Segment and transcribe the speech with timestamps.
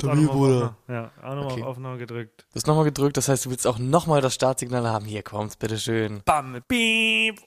[0.00, 0.08] So.
[0.08, 0.76] Ich To me, Bruder.
[0.88, 1.62] Ja, auch nochmal Okay.
[1.62, 2.46] auf Aufnahme gedrückt.
[2.50, 5.04] Du hast nochmal gedrückt, das heißt, du willst auch nochmal das Startsignal haben.
[5.06, 6.22] Hier kommt's, bitteschön.
[6.24, 7.40] Bam, piep.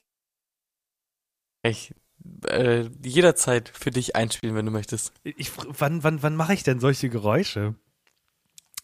[1.63, 1.94] Ich,
[2.48, 5.12] äh, jederzeit für dich einspielen, wenn du möchtest.
[5.23, 7.76] Ich, wann wann, wann mache ich denn solche Geräusche?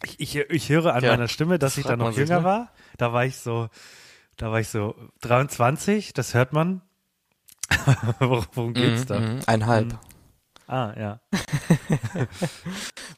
[0.03, 2.43] Ich, ich, ich höre an Ja, meiner Stimme, dass das ich da noch jünger ne?
[2.43, 2.71] war.
[2.97, 3.69] Da war ich so,
[4.37, 6.81] da war ich so 23, das hört man.
[8.19, 9.19] worum, geht's Mhm, da?
[9.19, 9.99] mhm, Einhalb.
[10.73, 11.19] Ah, ja.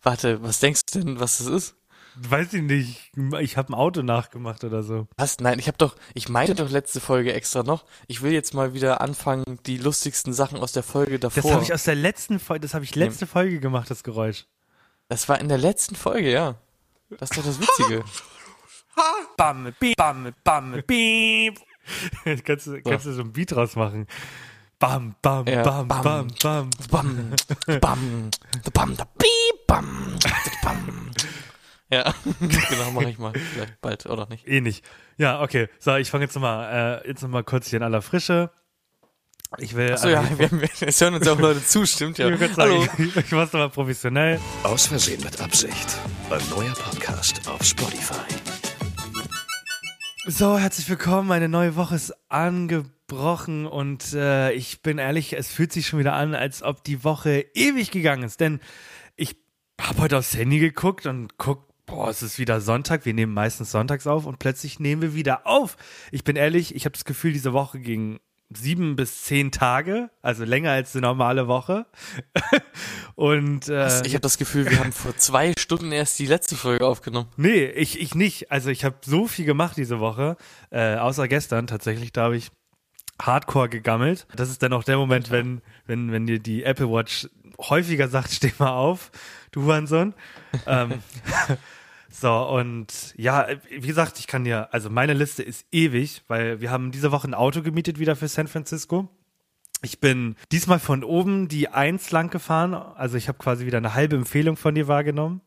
[0.04, 1.76] Warte, was denkst du denn, was das ist?
[2.18, 3.13] Weiß ich nicht.
[3.40, 5.07] Ich habe ein Auto nachgemacht oder so.
[5.16, 5.40] Was?
[5.40, 7.85] Nein, ich habe doch, ich meinte doch letzte Folge extra noch.
[8.07, 11.43] Ich will jetzt mal wieder anfangen, die lustigsten Sachen aus der Folge davor.
[11.43, 14.48] Das habe ich aus der letzten Folge, das habe ich letzte Folge gemacht, das Geräusch.
[15.08, 16.55] das war in der letzten Folge, ja.
[17.10, 18.04] Das ist doch das Witzige.
[19.37, 21.58] Bam, piep, bam, bam, piep.
[22.43, 24.08] kannst, du, kannst du so ein Beat draus machen.
[24.86, 26.04] Bam, bam, Ja, bam, bam.
[26.04, 26.70] bam, bam.
[26.91, 28.30] bam, bam,
[28.64, 30.16] da bam, da piep, bam,
[30.62, 31.12] bam.
[31.90, 33.34] Ja, genau, mache ich mal.
[33.34, 34.48] Vielleicht bald, oder nicht?
[34.48, 34.86] Eh nicht.
[35.18, 35.70] Ja, okay.
[35.80, 38.52] So, ich fange jetzt nochmal, äh, jetzt noch mal kurz hier in aller Frische.
[39.58, 39.92] Ich will.
[39.92, 42.30] Achso, ja, wir, wir, es hören uns ja auch Leute zu, stimmt ja.
[42.30, 42.86] Ich, kurz Hallo.
[42.86, 44.40] sagen, ich, ich mach's nochmal professionell.
[44.62, 45.98] Aus Versehen mit Absicht.
[46.30, 48.22] Ein neuer Podcast auf Spotify.
[50.27, 51.32] So, herzlich willkommen.
[51.32, 52.95] Eine neue Woche ist angebrochen
[53.66, 57.46] und äh, ich bin ehrlich, es fühlt sich schon wieder an, als ob die Woche
[57.54, 58.40] ewig gegangen ist.
[58.40, 58.60] Denn
[59.16, 59.36] ich
[59.80, 63.06] habe heute aufs Handy geguckt und guck, boah, es ist wieder Sonntag.
[63.06, 65.78] Wir nehmen meistens sonntags auf und plötzlich nehmen wir wieder auf.
[66.12, 68.20] Ich bin ehrlich, ich habe das Gefühl, diese Woche ging
[68.54, 71.88] sieben bis zehn Tage, also länger als eine normale Woche.
[73.16, 76.86] und äh, Ich habe das Gefühl, wir haben vor zwei Stunden erst die letzte Folge
[76.86, 77.28] aufgenommen.
[77.38, 78.52] Nee, ich, ich nicht.
[78.52, 80.38] Also ich habe so viel gemacht diese Woche,
[80.70, 82.52] äh, außer gestern tatsächlich, da habe ich
[83.22, 84.28] Hardcore gegammelt.
[84.36, 88.31] Das ist dann auch der Moment, wenn, wenn, wenn dir die Apple Watch häufiger sagt,
[88.31, 89.12] steh mal auf,
[89.52, 90.14] du Hurensohn.
[90.68, 91.02] ähm,
[92.09, 96.72] so, und ja, wie gesagt, ich kann dir, also meine Liste ist ewig, weil wir
[96.72, 99.09] haben diese Woche ein Auto gemietet wieder für San Francisco.
[99.82, 103.94] Ich bin diesmal von oben die Eins lang gefahren, also ich habe quasi wieder eine
[103.94, 105.42] halbe Empfehlung von dir wahrgenommen.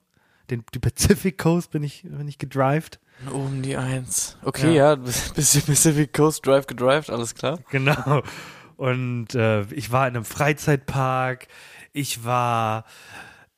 [0.50, 3.00] Den, die Pacific Coast bin ich, bin ich gedrived.
[3.32, 4.38] Oben die Eins.
[4.42, 7.58] Okay, ja, bisschen Pacific Coast Drive gedrived, alles klar.
[7.70, 8.22] Genau.
[8.76, 11.48] Und äh, ich war in einem Freizeitpark,
[11.92, 12.84] ich war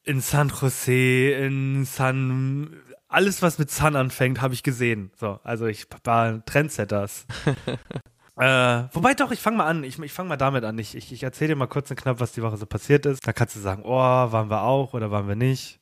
[0.03, 5.11] in San Jose, in San, alles was mit San anfängt, habe ich gesehen.
[5.21, 7.27] So, also ich war Trendsetters.
[8.37, 9.85] äh, wobei doch, ich fange mal an.
[9.85, 10.79] Ich, ich fange mal damit an.
[10.79, 13.27] Ich, ich, ich erzähle dir mal kurz und knapp, was die Woche so passiert ist.
[13.27, 15.81] Da kannst du sagen, oh, waren wir auch oder waren wir nicht.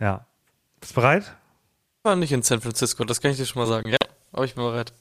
[0.00, 0.26] Ja.
[0.80, 1.36] Bist du bereit?
[2.08, 3.90] War nicht in San Francisco, das kann ich dir schon mal sagen.
[3.90, 3.98] Ja,
[4.32, 4.94] aber ich bin bereit.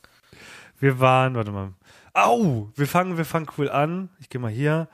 [0.78, 1.72] Wir waren, warte mal.
[2.14, 2.70] Au!
[2.76, 4.10] Wir fangen, wir fangen cool an.
[4.20, 4.90] Ich gehe mal hier.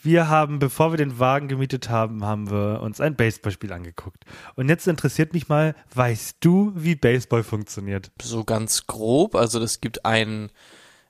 [0.00, 4.24] Wir haben, bevor wir den Wagen gemietet haben, haben wir uns ein Baseballspiel angeguckt.
[4.54, 8.12] Und jetzt interessiert mich mal, weißt du, wie Baseball funktioniert?
[8.22, 10.52] So ganz grob, also es gibt einen,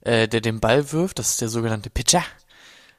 [0.01, 2.25] äh, der den Ball wirft, das ist der sogenannte Pitcher.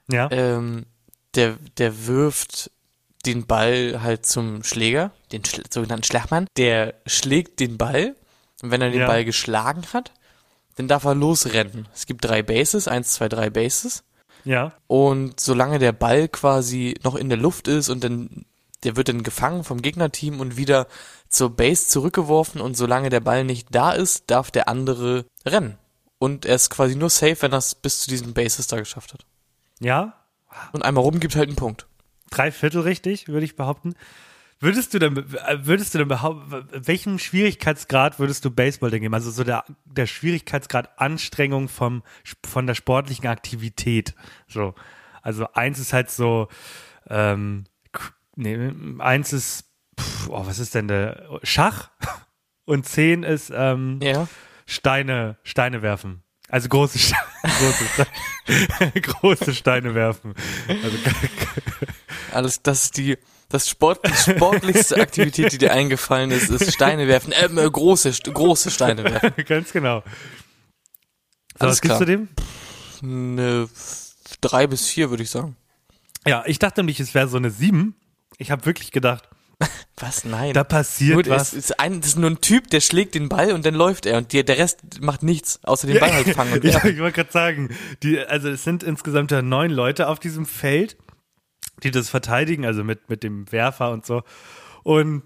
[0.08, 0.30] Ja?
[0.30, 0.86] Ähm,
[1.34, 2.70] der, der wirft
[3.26, 6.48] den Ball halt zum Schläger, den Schl sogenannten Schlagmann.
[6.58, 8.16] Der schlägt den Ball
[8.62, 9.08] und wenn er den Ja.
[9.08, 10.12] Ball geschlagen hat,
[10.76, 11.88] dann darf er losrennen.
[11.94, 14.04] Es gibt drei Bases, eins, zwei, drei Bases.
[14.46, 14.72] ja?
[14.88, 18.46] Und solange der Ball quasi noch in der Luft ist und dann,
[18.84, 20.88] der wird dann gefangen vom Gegnerteam und wieder
[21.28, 25.78] zur Base zurückgeworfen und solange der Ball nicht da ist, darf der andere rennen.
[26.18, 29.14] Und er ist quasi nur safe, wenn er es bis zu diesen Bases da geschafft
[29.14, 29.26] hat.
[29.82, 30.14] Ja?
[30.72, 31.86] Und einmal rum gibt halt einen Punkt.
[32.30, 33.96] Drei Viertel richtig, würde ich behaupten.
[34.62, 39.14] Würdest du denn, äh, würdest du denn behaupten, welchen Schwierigkeitsgrad würdest du Baseball denn geben?
[39.14, 42.04] Also so der, der Schwierigkeitsgrad Anstrengung vom,
[42.46, 44.16] von der sportlichen Aktivität.
[44.48, 44.76] So.
[45.22, 46.50] Also eins ist halt so,
[47.10, 47.66] ähm,
[48.36, 49.66] nee, eins ist,
[50.00, 51.40] pff, oh, was ist denn der?
[51.44, 51.90] Schach.
[52.66, 54.28] Und zehn ist, ähm, Ja.
[54.66, 56.22] Steine, Steine werfen.
[56.50, 57.00] Also große,
[57.44, 58.08] große,
[59.02, 60.34] große Steine werfen.
[60.68, 60.98] Also,
[62.34, 63.18] Alles, das ist die,
[63.50, 68.12] das Sport, die sportlichste Aktivität, die dir eingefallen ist, ist Steine werfen, äh, äh, große,
[68.32, 69.34] große Steine werfen.
[69.48, 70.02] Ganz genau.
[70.02, 72.00] So, Alles was gibst klar.
[72.00, 72.28] du dem?
[73.02, 75.56] Eine f- drei bis vier, würde ich sagen.
[76.28, 77.96] Ja, ich dachte nämlich, es wäre so eine 7.
[78.38, 79.28] Ich habe wirklich gedacht,
[79.98, 80.24] Was?
[80.24, 80.54] Nein.
[80.54, 81.50] Da passiert nur, was.
[81.52, 84.06] Es ist ein, das ist nur ein Typ, der schlägt den Ball und dann läuft
[84.06, 86.92] er und der, der Rest macht nichts, außer den Ball halt fangen und ich, werfen.
[86.94, 90.96] ich wollte gerade sagen, die, also es sind insgesamt ja neun Leute auf diesem Feld,
[91.84, 94.24] die das verteidigen, also mit, mit dem Werfer und so.
[94.84, 95.24] Und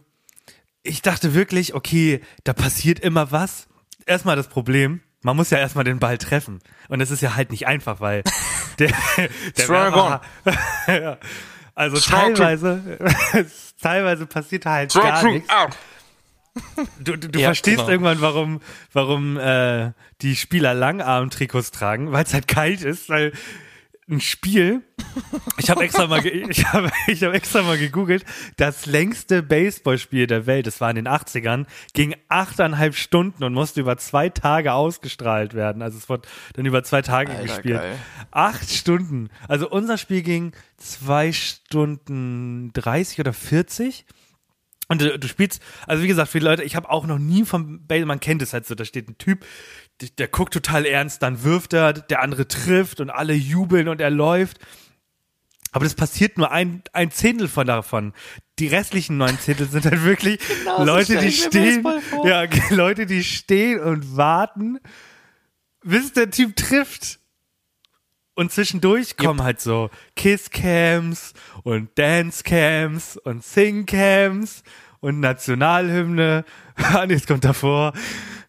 [0.84, 3.68] ich dachte wirklich, okay, da passiert immer was.
[4.06, 6.60] Erstmal das Problem, man muss ja erstmal den Ball treffen.
[6.90, 8.24] Und das ist ja halt nicht einfach, weil
[8.80, 8.92] der,
[9.58, 10.22] der Werfer,
[10.88, 11.18] ja,
[11.76, 13.00] also teilweise,
[13.82, 15.50] teilweise passiert halt gar nichts.
[17.00, 17.90] Du, du, du Ja, verstehst genau.
[17.90, 18.62] irgendwann, warum,
[18.92, 19.92] warum äh,
[20.22, 23.32] die Spieler Langarm-Trikots tragen, weil es halt kalt ist, weil
[24.10, 24.82] ein Spiel,
[25.58, 28.26] ich habe extra mal, ich habe ich hab extra mal gegoogelt,
[28.58, 33.82] das längste Baseballspiel der Welt, das war in den 80ern, ging achteinhalb Stunden und musste
[33.82, 35.82] über zwei Tage ausgestrahlt werden.
[35.82, 37.80] Also es wurde dann über zwei Tage Alter, gespielt.
[37.80, 38.00] geil.
[38.32, 39.30] Acht Stunden.
[39.48, 44.06] Also unser Spiel ging zwei Stunden 30 oder 40.
[44.90, 47.88] Und du, du spielst, also wie gesagt, viele Leute, ich habe auch noch nie vom
[47.88, 49.46] Ball, man kennt es halt so, da steht ein Typ,
[50.12, 54.10] der, guckt total ernst, dann wirft er, der andere trifft und alle jubeln und er
[54.10, 54.60] läuft.
[55.72, 58.14] Aber das passiert nur ein, ein Zehntel von davon.
[58.60, 61.88] Die restlichen neun Zehntel sind halt wirklich Genau so Leute, stell die stehen,
[62.24, 64.80] ja, Leute, die stehen und warten,
[65.84, 67.20] bis der Typ trifft.
[68.36, 71.34] Und zwischendurch kommen halt so Kiss-Cams
[71.64, 74.64] und Dance-Cams und Sing-Cams
[75.00, 76.46] und Nationalhymne.
[77.02, 77.94] Und jetzt kommt davor,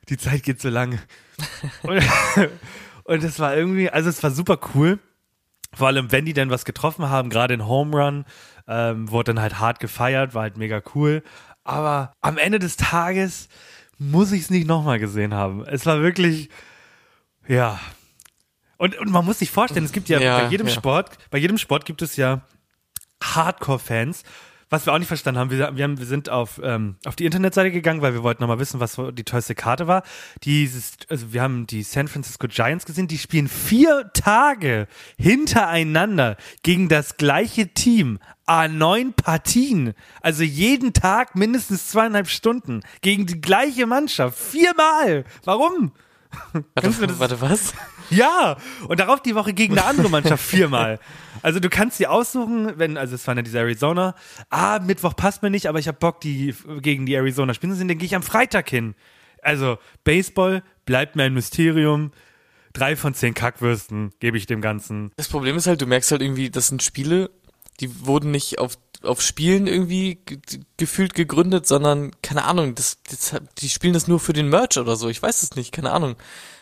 [0.09, 0.99] die Zeit geht so lange.
[1.83, 2.03] Und,
[3.05, 4.99] und das war irgendwie, also es war super cool.
[5.73, 8.25] Vor allem, wenn die dann was getroffen haben, gerade in Home Run,
[8.69, 11.23] ähm, wurde dann halt hart gefeiert, war halt mega cool.
[11.65, 13.49] Aber am Ende des Tages
[13.99, 15.65] muss ich es nicht nochmal gesehen haben.
[15.65, 16.51] Es war wirklich,
[17.49, 17.81] ja.
[18.77, 20.73] Und, und man muss sich vorstellen, es gibt ja, Ja, bei jedem ja.
[20.73, 22.43] Sport, bei jedem Sport gibt es ja
[23.23, 24.25] Hardcore-Fans.
[24.71, 27.25] Was wir auch nicht verstanden haben, wir, wir, haben, wir sind auf, ähm, auf die
[27.25, 30.03] Internetseite gegangen, weil wir wollten nochmal wissen, was die teuerste Karte war.
[30.43, 34.87] Dieses, also wir haben die San Francisco Giants gesehen, die spielen vier Tage
[35.19, 38.19] hintereinander gegen das gleiche Team.
[38.47, 39.95] A9 Partien.
[40.21, 44.39] Also jeden Tag mindestens zweieinhalb Stunden gegen die gleiche Mannschaft.
[44.39, 45.25] Viermal.
[45.45, 45.93] Warum?
[46.75, 47.75] Warte, warte, was?
[48.11, 48.57] ja,
[48.89, 50.99] und darauf die Woche gegen eine andere Mannschaft viermal.
[51.45, 54.15] Also du kannst dir aussuchen, wenn, also es waren ja diese Arizona,
[54.49, 57.77] ah, Mittwoch passt mir nicht, aber ich habe Bock, die gegen die Arizona spielen zu
[57.77, 58.95] sehen, dann gehe ich am Freitag hin.
[59.43, 62.13] Also Baseball bleibt mir ein Mysterium.
[62.73, 65.13] Drei von zehn Kackwürsten gebe ich dem Ganzen.
[65.17, 67.29] Das Problem ist halt, du merkst halt irgendwie, das sind Spiele,
[67.81, 70.39] die wurden nicht auf, auf Spielen irgendwie ge
[70.79, 74.97] gefühlt gegründet, sondern, keine Ahnung, das, das, die spielen das nur für den Merch oder
[74.97, 75.11] so.
[75.11, 76.17] Ich weiß es nicht, keine Ahnung.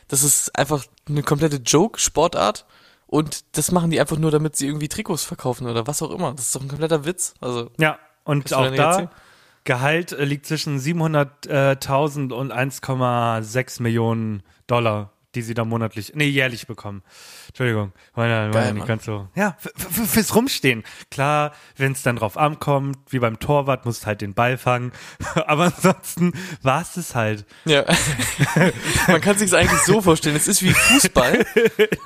[0.09, 2.67] Das ist einfach eine komplette Joke-Sportart
[3.13, 6.33] und das machen die einfach nur, damit sie irgendwie Trikots verkaufen oder was auch immer.
[6.33, 7.35] Das ist doch ein kompletter Witz.
[7.43, 9.11] Also, Ja, und auch da, erzählen?
[9.65, 16.67] Gehalt äh, liegt zwischen 700.000 und 1,6 Millionen Dollar, die sie da monatlich, nee, jährlich
[16.67, 17.03] bekommen.
[17.49, 18.89] Entschuldigung, war ja, war ja nicht Mann.
[18.89, 19.29] ganz so.
[19.35, 20.85] Ja, fürs Rumstehen.
[21.11, 24.93] Klar, wenn es dann drauf ankommt, wie beim Torwart, musst halt den Ball fangen.
[25.47, 26.33] Aber ansonsten
[26.63, 27.47] war es das halt.
[27.65, 27.85] Ja.
[29.09, 31.45] Man kann sich eigentlich so vorstellen, es ist wie Fußball,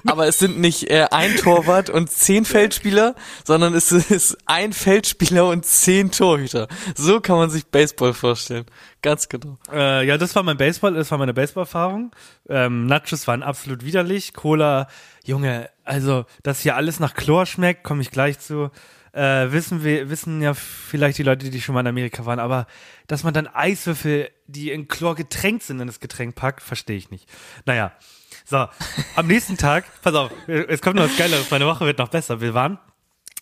[0.07, 3.15] aber es sind nicht äh, ein Torwart und zehn Feldspieler,
[3.45, 6.69] sondern es ist ein Feldspieler und zehn Torhüter.
[6.95, 8.67] So kann man sich Baseball vorstellen.
[9.07, 9.57] Ganz genau.
[9.73, 12.11] Äh, ja, das war mein Baseball, das war meine Baseball-Erfahrung.
[12.49, 14.35] Ähm, Nachos waren absolut widerlich.
[14.35, 14.89] Cola,
[15.25, 18.73] Junge, also, dass hier alles nach Chlor schmeckt, komme ich gleich zu.
[19.13, 22.67] Äh, wissen wir, wissen ja vielleicht die Leute, die schon mal in Amerika waren, aber
[23.07, 27.13] dass man dann Eiswürfel, die in Chlor getränkt sind, in das Getränk packt, verstehe ich
[27.13, 27.29] nicht.
[27.65, 27.93] Naja.
[28.45, 28.67] So,
[29.15, 32.41] am nächsten Tag, pass auf, es kommt noch was Geileres, meine Woche wird noch besser.
[32.41, 32.81] Wir waren,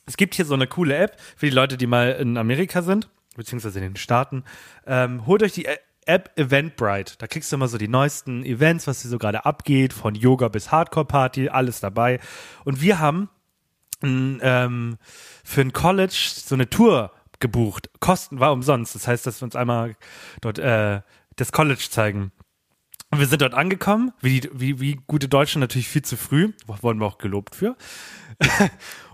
[0.04, 3.09] es gibt hier so eine coole App für die Leute, die mal in Amerika sind,
[3.36, 4.44] beziehungsweise in den Staaten.
[4.86, 5.66] Ähm, holt euch die
[6.06, 7.14] App Eventbrite.
[7.18, 10.48] Da kriegst du immer so die neuesten Events, was hier so gerade abgeht, von Yoga
[10.48, 12.20] bis Hardcore-Party, alles dabei.
[12.64, 13.30] Und wir haben
[14.02, 14.98] ähm,
[15.44, 17.90] für ein College so eine Tour gebucht.
[18.00, 18.94] Kosten war umsonst.
[18.94, 19.96] Das heißt, dass wir uns einmal
[20.40, 21.00] dort äh,
[21.36, 22.32] das College zeigen.
[23.10, 26.52] Und wir sind dort angekommen, wie, die, wie, wie gute Deutsche natürlich viel zu früh,
[26.66, 27.76] wurden wir auch gelobt für.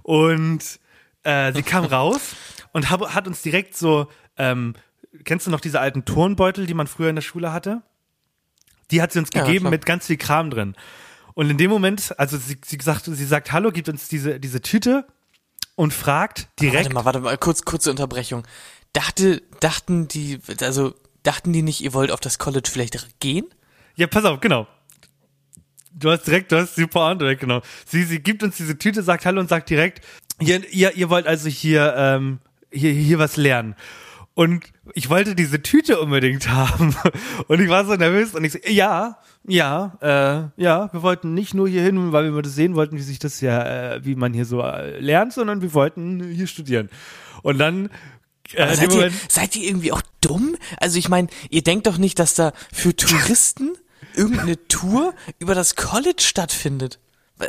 [0.03, 0.81] und
[1.23, 2.35] äh, sie kam raus
[2.73, 4.75] und hab, hat uns direkt so, ähm,
[5.25, 7.83] kennst du noch diese alten Turnbeutel, die man früher in der Schule hatte?
[8.91, 9.71] Die hat sie uns Ja, gegeben klar.
[9.71, 10.75] mit ganz viel Kram drin.
[11.35, 14.61] Und in dem Moment, also sie, sie sagt, sie sagt, hallo, gibt uns diese, diese
[14.61, 15.07] Tüte
[15.77, 16.87] und fragt direkt.
[16.87, 18.47] Warte mal, warte mal, kurz, kurze Unterbrechung.
[18.93, 23.47] Dachte, dachten die, also, dachten die nicht, ihr wollt auf das College vielleicht gehen?
[23.95, 24.67] Ja, pass auf, genau.
[25.93, 27.63] Du hast direkt, du hast super an, direkt, genau.
[27.87, 30.05] Sie, sie gibt uns diese Tüte, sagt Hallo und sagt direkt,
[30.41, 32.41] ihr, ihr, ihr wollt also hier, ähm,
[32.73, 33.75] hier, hier was lernen.
[34.35, 36.95] Und ich wollte diese Tüte unbedingt haben.
[37.49, 41.55] Und ich war so nervös und ich so, ja, ja, äh, ja, wir wollten nicht
[41.55, 44.33] nur hier hin, weil wir das sehen wollten, wie sich das ja, äh, wie man
[44.33, 46.91] hier so äh, lernt, sondern wir wollten hier studieren.
[47.43, 47.91] Und dann
[48.55, 50.57] äh, seid, ihr, seid ihr irgendwie auch dumm?
[50.79, 53.73] Also ich meine, ihr denkt doch nicht, dass da für Touristen
[54.15, 56.99] irgendeine Tour über das College stattfindet.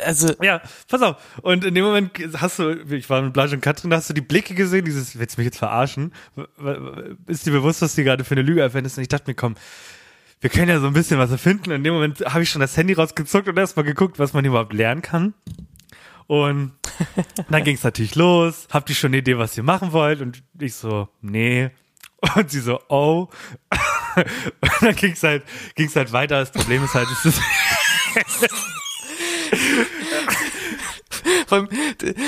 [0.04, 1.16] Also, Ja, pass auf.
[1.42, 4.14] Und in dem Moment hast du, ich war mit Blanche und Katrin, da hast du
[4.14, 6.12] die Blicke gesehen, dieses, willst du mich jetzt verarschen?
[7.26, 8.96] Ist dir bewusst, was die gerade für eine Lüge erfindest?
[8.96, 9.54] Und ich dachte mir, komm,
[10.40, 11.70] wir können ja so ein bisschen was erfinden.
[11.70, 14.44] Und in dem Moment habe ich schon das Handy rausgezuckt und erstmal geguckt, was man
[14.44, 15.34] überhaupt lernen kann.
[16.26, 16.72] Und
[17.50, 18.66] dann ging es natürlich los.
[18.70, 20.20] Habt ihr schon eine Idee, was ihr machen wollt?
[20.20, 21.70] Und ich so, nee.
[22.36, 23.28] Und sie so, oh.
[24.16, 25.44] Und dann ging es halt,
[25.74, 26.38] ging's halt weiter.
[26.40, 27.40] Das Problem ist halt, es ist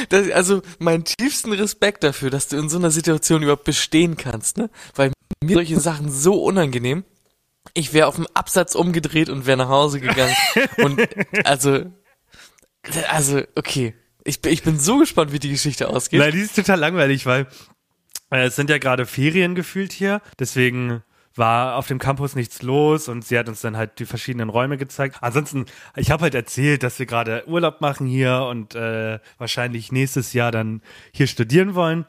[0.08, 4.56] das, also meinen tiefsten Respekt dafür, dass du in so einer Situation überhaupt bestehen kannst,
[4.58, 4.70] ne?
[4.94, 5.12] Weil
[5.42, 7.04] mir solche Sachen so unangenehm.
[7.72, 10.34] Ich wäre auf dem Absatz umgedreht und wäre nach Hause gegangen.
[10.78, 11.00] und
[11.44, 11.84] also,
[13.10, 13.94] also okay.
[14.24, 16.20] Ich, bin- ich bin so gespannt, wie die Geschichte ausgeht.
[16.20, 17.46] Nein, die ist total langweilig, weil
[18.30, 20.20] äh, es sind ja gerade Ferien gefühlt hier.
[20.38, 21.02] Deswegen
[21.36, 24.76] war auf dem Campus nichts los und sie hat uns dann halt die verschiedenen Räume
[24.78, 25.16] gezeigt.
[25.20, 30.32] Ansonsten, ich habe halt erzählt, dass wir gerade Urlaub machen hier und äh, wahrscheinlich nächstes
[30.32, 30.80] Jahr dann
[31.12, 32.06] hier studieren wollen.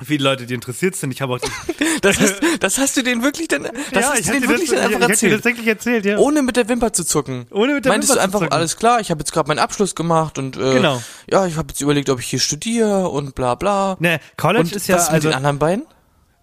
[0.00, 1.10] Viele Leute, die interessiert sind.
[1.12, 1.40] Ich habe auch
[2.02, 4.78] Das hast, das hast du denen wirklich dann, das hast ich du denen wirklich das,
[4.80, 5.44] dann ich, einfach ich hätte dir das erzählt.
[5.44, 6.18] wirklich erzählt, ja.
[6.18, 7.46] Ohne mit der Wimper zu zucken.
[7.50, 8.52] Ohne mit der Meintest Wimper du einfach, zu zucken.
[8.56, 11.02] alles klar, ich habe jetzt gerade meinen Abschluss gemacht und äh, Genau.
[11.28, 13.96] ja, ich habe jetzt überlegt, ob ich hier studiere und bla bla.
[13.98, 15.86] Ne, College und ist ja was mit also den anderen beiden?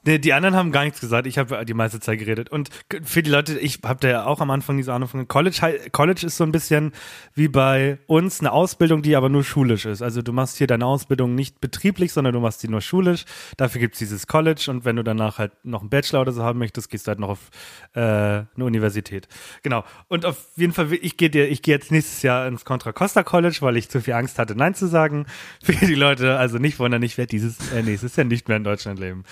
[0.05, 1.25] Nee, die anderen haben gar nichts gesagt.
[1.25, 2.49] Ich habe die meiste Zeit geredet.
[2.49, 2.69] Und
[3.03, 5.89] für die Leute, ich habe da ja auch am Anfang diese Ahnung von College.
[5.91, 6.91] College ist so ein bisschen
[7.33, 10.03] wie bei uns eine Ausbildung, die aber nur schulisch ist.
[10.03, 13.25] Also du machst hier deine Ausbildung nicht betrieblich, sondern du machst die nur schulisch.
[13.57, 14.67] Dafür gibt's dieses College.
[14.69, 17.19] Und wenn du danach halt noch einen Bachelor oder so haben möchtest, gehst du halt
[17.19, 17.49] noch auf
[17.93, 19.27] äh, eine Universität.
[19.63, 19.83] Genau.
[20.07, 23.57] Und auf jeden Fall, ich gehe ich gehe jetzt nächstes Jahr ins Contra Costa College,
[23.61, 25.25] weil ich zu viel Angst hatte, Nein zu sagen.
[25.63, 28.63] Für die Leute, also nicht wundern, ich werde dieses äh, nächstes Jahr nicht mehr in
[28.63, 29.23] Deutschland leben.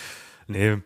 [0.48, 0.78] Nee.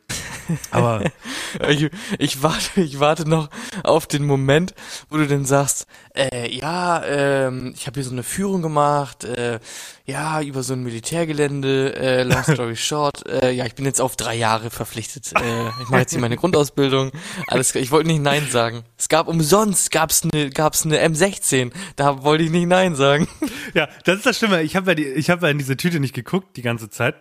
[0.72, 1.04] Aber
[1.70, 3.50] Ich, ich warte, ich warte noch
[3.84, 4.74] auf den Moment,
[5.10, 9.60] wo du dann sagst, äh, ja, ähm, ich habe hier so eine Führung gemacht, äh,
[10.06, 14.16] ja, über so ein Militärgelände, äh, long story short, äh, ja, ich bin jetzt auf
[14.16, 15.32] drei Jahre verpflichtet.
[15.36, 17.12] Äh, ich mache jetzt hier meine Grundausbildung.
[17.48, 17.74] Alles.
[17.76, 18.84] Ich wollte nicht Nein sagen.
[18.98, 21.72] Es gab umsonst, gab's eine, gab's eine M16.
[21.96, 23.28] Da wollte ich nicht Nein sagen.
[23.74, 24.62] Ja, das ist das Schlimme.
[24.64, 27.16] Ich habe ja, die- ich hab ja in diese Tüte nicht geguckt die ganze Zeit.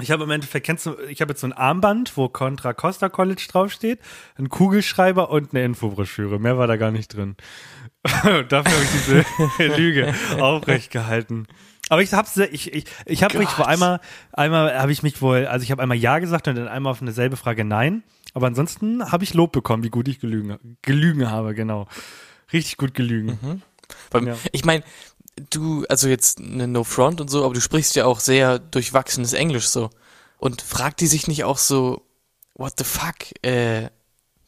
[0.00, 3.10] Ich habe im Endeffekt, kennst du, ich habe jetzt so ein Armband, wo Contra Costa
[3.10, 3.98] College draufsteht,
[4.38, 6.38] ein Kugelschreiber und eine Infobroschüre.
[6.38, 7.36] Mehr war da gar nicht drin.
[8.02, 9.24] Dafür habe ich diese
[9.76, 11.46] Lüge aufrecht gehalten.
[11.90, 14.00] Aber ich hab's, ich, ich, ich habe mich vor einmal,
[14.32, 17.02] einmal habe ich mich wohl, also ich habe einmal Ja gesagt und dann einmal auf
[17.02, 18.02] eine selbe Frage Nein.
[18.32, 21.86] Aber ansonsten habe ich Lob bekommen, wie gut ich gelügen, gelügen habe, genau.
[22.50, 23.62] Richtig gut gelügen.
[24.10, 24.36] Beim, Ja.
[24.52, 24.84] Ich meine,
[25.36, 29.32] du, also jetzt eine No Front und so, aber du sprichst ja auch sehr durchwachsenes
[29.32, 29.90] Englisch so.
[30.38, 32.02] Und fragt die sich nicht auch so,
[32.54, 33.90] what the fuck, äh,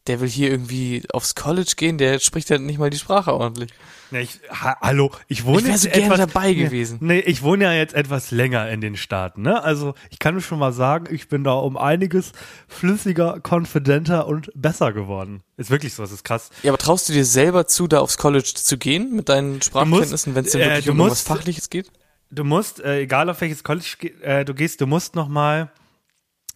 [0.07, 3.71] der will hier irgendwie aufs College gehen, der spricht ja nicht mal die Sprache ordentlich.
[4.11, 6.99] Ja, ich, ha, hallo, ich wohne Ich jetzt so gerne etwas, dabei gewesen.
[7.01, 9.65] Nee, ich wohne ja jetzt etwas länger in den Staaten, ne?
[9.65, 12.33] Also, ich kann schon mal sagen, ich bin da um einiges
[12.69, 15.43] flüssiger, confidenter und besser geworden.
[15.57, 16.51] Ist wirklich so, das ist krass.
[16.63, 20.35] Ja, aber traust du dir selber zu, da aufs College zu gehen mit deinen Sprachkenntnissen,
[20.35, 21.91] wenn es denn äh, wirklich du um was musst- Fachliches geht?
[22.31, 25.71] Du musst, äh, egal auf welches College ge- äh, du gehst, du musst noch mal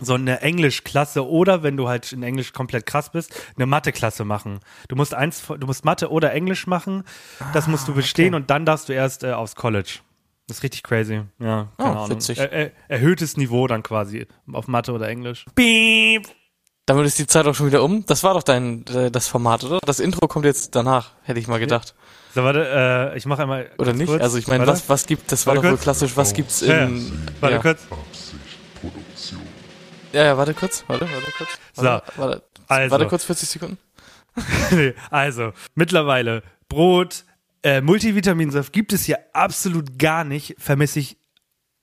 [0.00, 4.60] so eine Englischklasse oder wenn du halt in Englisch komplett krass bist, eine Mathe-Klasse machen.
[4.88, 7.04] Du musst eins, du musst Mathe oder Englisch machen.
[7.52, 9.98] Das musst Ah, du bestehen und dann darfst du erst äh, aufs College.
[10.46, 11.22] Das ist richtig crazy.
[11.40, 12.10] Ja, keine Oh, Ahnung.
[12.10, 12.38] witzig.
[12.38, 15.44] Er, er, erhöhtes Niveau dann quasi auf Mathe oder Englisch.
[15.54, 16.26] Beep.
[16.86, 18.06] Damit ist die Zeit auch schon wieder um.
[18.06, 19.78] Das war doch dein, äh, das Format, oder?
[19.84, 21.94] Das Intro kommt jetzt danach, hätte ich mal gedacht.
[22.34, 23.68] So, warte, äh, ich mache einmal.
[23.76, 24.08] Oder nicht?
[24.08, 24.22] Kurz.
[24.22, 25.82] Also ich meine, was, was gibt, das war Warte doch wohl kurz.
[25.82, 27.12] klassisch, was gibt's Ja, in, ja.
[27.40, 27.60] Warte ja.
[27.60, 27.80] kurz.
[30.18, 31.50] Ja, ja, warte kurz, warte, warte kurz.
[31.76, 32.90] Warte, warte, also.
[32.90, 33.78] warte kurz, 40 Sekunden.
[34.72, 37.24] nee, also, mittlerweile Brot,
[37.62, 41.18] äh, Multivitaminsaft gibt es hier absolut gar nicht, vermisse ich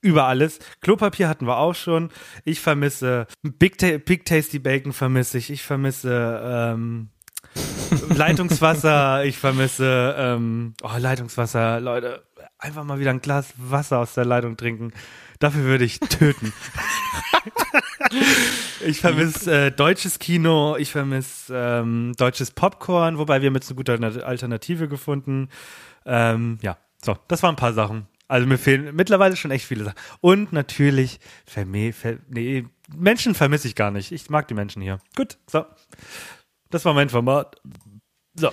[0.01, 0.59] über alles.
[0.81, 2.09] Klopapier hatten wir auch schon.
[2.43, 5.49] Ich vermisse Big, Ta Big Tasty Bacon vermisse ich.
[5.49, 7.11] Ich vermisse ähm,
[8.09, 9.23] Leitungswasser.
[9.23, 11.79] Ich vermisse ähm, oh, Leitungswasser.
[11.79, 12.25] Leute,
[12.59, 14.91] einfach mal wieder ein Glas Wasser aus der Leitung trinken.
[15.39, 16.51] Dafür würde ich töten.
[18.85, 23.93] Ich vermisse äh, deutsches Kino, ich vermisse ähm, deutsches Popcorn, wobei wir mit so guter
[23.93, 25.49] Alter- Alternative gefunden.
[26.05, 28.07] Ähm, ja, so, das waren ein paar Sachen.
[28.27, 29.97] Also mir fehlen mittlerweile schon echt viele Sachen.
[30.21, 34.11] Und natürlich, verme ver nee, Menschen vermisse ich gar nicht.
[34.11, 34.99] Ich mag die Menschen hier.
[35.15, 35.65] Gut, so.
[36.69, 37.55] Das war mein Format.
[38.35, 38.51] So.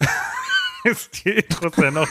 [0.84, 2.06] ist die Intros immer.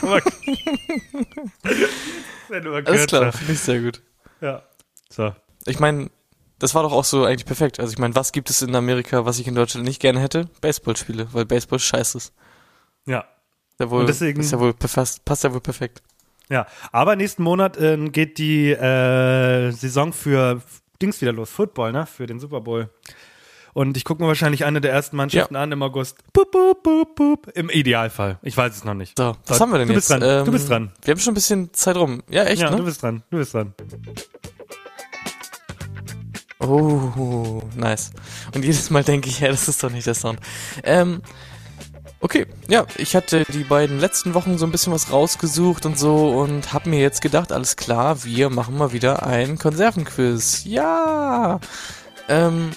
[2.48, 4.02] werden immer Alles klar, finde ich sehr gut.
[4.40, 4.62] Ja.
[5.08, 5.34] So.
[5.66, 6.10] Ich meine,
[6.58, 7.80] das war doch auch so eigentlich perfekt.
[7.80, 10.48] Also ich meine, was gibt es in Amerika, was ich in Deutschland nicht gerne hätte?
[10.60, 12.32] Baseballspiele, weil Baseball scheiße ist.
[13.06, 13.24] Ja.
[13.78, 16.02] Ja wohl, Und deswegen- ist ja wohl perfast, passt ja wohl perfekt.
[16.50, 16.66] Ja.
[16.92, 20.60] Aber nächsten Monat äh, geht die äh, Saison für
[21.00, 21.48] Dings wieder los.
[21.50, 22.06] Football, ne?
[22.06, 22.90] Für den Super Bowl.
[23.72, 26.18] Und ich gucke mir wahrscheinlich eine der ersten Mannschaften an im August.
[26.32, 27.52] Boop, boop, boop, boop.
[27.54, 28.38] Im Idealfall.
[28.42, 29.16] Ich weiß es noch nicht.
[29.16, 30.08] So, was So, haben wir denn du jetzt?
[30.08, 30.20] bist dran.
[30.20, 30.92] Du Ähm, bist dran.
[31.04, 32.22] Wir haben schon ein bisschen Zeit rum.
[32.28, 32.76] Ja, echt, ja, ne?
[32.78, 33.22] du bist dran.
[33.30, 33.72] Du bist dran.
[36.60, 38.10] Oh, nice.
[38.54, 40.40] Und jedes Mal denke ich, ja, das ist doch nicht der Sound.
[40.84, 41.22] Ähm,
[42.20, 46.28] okay, ja, ich hatte die beiden letzten Wochen so ein bisschen was rausgesucht und so
[46.38, 50.64] und hab mir jetzt gedacht, alles klar, wir machen mal wieder ein Konservenquiz.
[50.64, 51.60] Ja!
[52.28, 52.72] Ähm,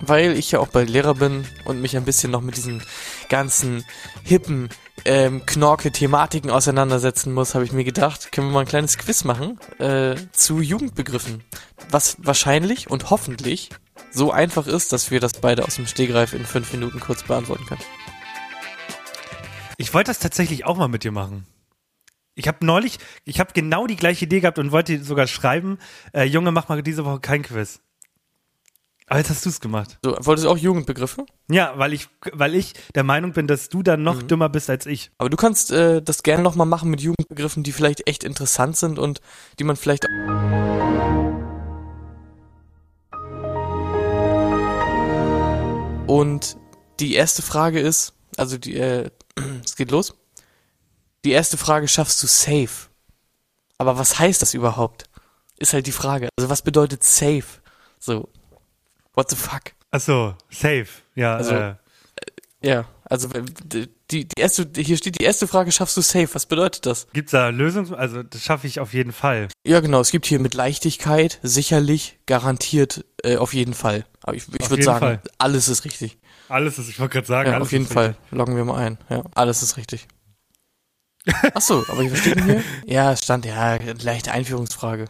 [0.00, 2.82] weil ich ja auch bei Lehrer bin und mich ein bisschen noch mit diesen
[3.28, 3.84] ganzen
[4.24, 4.68] hippen
[5.04, 9.58] ähm, Knorke-Thematiken auseinandersetzen muss, habe ich mir gedacht, können wir mal ein kleines Quiz machen
[9.78, 11.42] äh, zu Jugendbegriffen.
[11.90, 13.70] Was wahrscheinlich und hoffentlich
[14.10, 17.66] so einfach ist, dass wir das beide aus dem Stegreif in fünf Minuten kurz beantworten
[17.66, 17.82] können.
[19.76, 21.46] Ich wollte das tatsächlich auch mal mit dir machen.
[22.36, 25.78] Ich habe neulich, ich habe genau die gleiche Idee gehabt und wollte sogar schreiben,
[26.12, 27.80] äh, Junge, mach mal diese Woche kein Quiz.
[29.06, 29.98] Aber jetzt hast du es gemacht.
[30.02, 31.26] So, wolltest du auch Jugendbegriffe?
[31.50, 34.86] Ja, weil ich, weil ich der Meinung bin, dass du dann noch dümmer bist als
[34.86, 35.10] ich.
[35.18, 38.98] Aber du kannst äh, das gerne nochmal machen mit Jugendbegriffen, die vielleicht echt interessant sind
[38.98, 39.20] und
[39.58, 40.06] die man vielleicht
[46.06, 46.56] Und
[47.00, 49.10] die erste Frage ist, also die, äh,
[49.64, 50.14] es geht los.
[51.24, 52.88] Die erste Frage schaffst du safe.
[53.76, 55.04] Aber was heißt das überhaupt?
[55.58, 56.28] Ist halt die Frage.
[56.38, 57.60] Also was bedeutet safe?
[57.98, 58.28] So,
[59.14, 59.72] what the fuck?
[59.90, 60.88] Ach so, safe.
[61.14, 61.74] Ja, Also- äh,
[62.62, 66.28] Ja, also äh, die, die erste, hier steht die erste Frage, schaffst du safe?
[66.34, 67.06] Was bedeutet das?
[67.12, 67.92] gibt's da Lösungs...
[67.92, 69.48] Also, das schaffe ich auf jeden Fall.
[69.66, 74.06] Ja, genau, es gibt hier mit Leichtigkeit, sicherlich, garantiert, äh, auf jeden Fall.
[74.22, 75.20] Aber ich, ich würde sagen, Fall.
[75.36, 76.16] alles ist richtig.
[76.48, 78.16] Alles ist, ich wollte gerade sagen, Ja, alles auf jeden Fall.
[78.30, 78.98] Loggen wir mal ein.
[79.10, 80.06] Ja, alles ist richtig.
[81.54, 82.62] Ach so, aber was steht hier?
[82.86, 85.06] Ja, es stand, ja, leichte Einführungsfrage.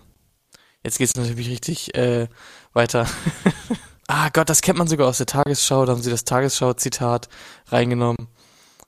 [0.82, 2.26] Jetzt geht's natürlich richtig äh,
[2.72, 3.06] weiter.
[4.08, 5.84] ah Gott, das kennt man sogar aus der Tagesschau.
[5.84, 7.28] Da haben sie das Tagesschau-Zitat
[7.68, 8.28] reingenommen.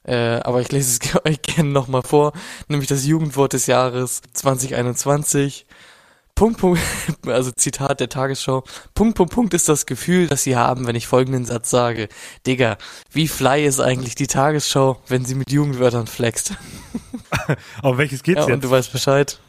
[0.05, 2.33] Äh, aber ich lese es euch gerne nochmal vor.
[2.69, 5.67] Nämlich das Jugendwort des Jahres 2021.
[6.37, 6.81] Punkt, Punkt,
[7.27, 8.63] also Zitat der Tagesschau.
[8.95, 12.09] Punkt, Punkt, Punkt ist das Gefühl, das sie haben, wenn ich folgenden Satz sage.
[12.47, 12.77] Digga,
[13.11, 16.53] wie fly ist eigentlich die Tagesschau, wenn sie mit Jugendwörtern flext?
[17.83, 18.65] Auf welches geht's Ja, und jetzt?
[18.65, 19.41] du weißt Bescheid.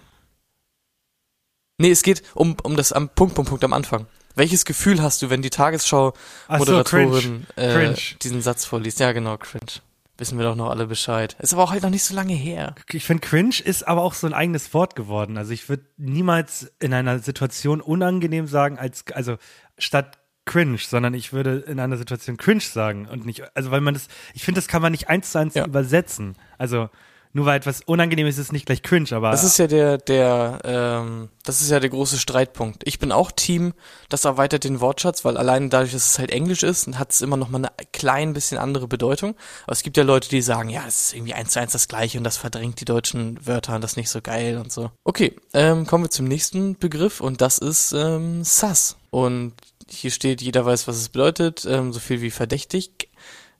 [1.77, 4.08] Nee, es geht um, um das am Punkt, Punkt, Punkt am Anfang.
[4.38, 6.13] Welches Gefühl hast du, wenn die Ach so,
[6.47, 9.00] Tagesschau-Moderatorin äh, diesen Satz vorliest?
[9.00, 9.82] Ja, genau, cringe.
[10.19, 11.36] Wissen wir doch noch alle Bescheid.
[11.39, 12.76] Ist aber auch halt noch nicht so lange her.
[12.91, 15.38] Ich finde, cringe ist aber auch so ein eigenes Wort geworden.
[15.38, 19.38] Also ich würde niemals in einer Situation unangenehm sagen, als, also
[19.78, 23.93] statt cringe, sondern ich würde in einer Situation cringe sagen und nicht, also weil man
[23.93, 25.65] das, ich finde, das kann man nicht eins zu eins Ja.
[25.65, 26.36] übersetzen.
[26.58, 26.89] Also
[27.38, 30.00] nur weil etwas unangenehm ist, ist es nicht gleich cringe, aber Das ist ja der,
[30.00, 32.82] der, ähm, das ist ja der große Streitpunkt.
[32.86, 33.73] Ich bin auch Team,
[34.10, 37.38] das erweitert den Wortschatz, weil allein dadurch, dass es halt Englisch ist, hat es immer
[37.38, 39.36] noch mal eine klein bisschen andere Bedeutung.
[39.65, 41.88] Aber es gibt ja Leute, die sagen, ja, es ist irgendwie eins zu eins das
[41.88, 44.89] Gleiche und das verdrängt die deutschen Wörter und das ist nicht so geil und so.
[45.04, 48.97] Okay, ähm, kommen wir zum nächsten Begriff und das ist ähm, Sass.
[49.12, 49.54] Und
[49.88, 53.10] hier steht, jeder weiß, was es bedeutet, ähm, so viel wie verdächtig.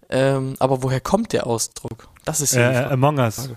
[0.10, 2.10] Ähm, aber woher kommt der Ausdruck?
[2.26, 2.92] Das ist die äh, Frage.
[2.92, 3.36] Among Us.
[3.36, 3.56] Frage.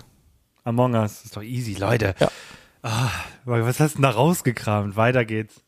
[0.63, 2.15] Among Us, ist doch easy, Leute.
[2.19, 2.31] Ja.
[2.83, 3.09] Ah,
[3.45, 4.95] was hast du denn da rausgekramt?
[4.95, 5.61] Weiter geht's.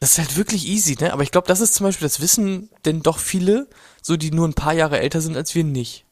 [0.00, 1.12] Das ist halt wirklich easy, ne?
[1.12, 3.68] Aber ich glaube, das ist zum Beispiel, das wissen denn doch viele,
[4.02, 6.04] so die nur ein paar Jahre älter sind als wir nicht.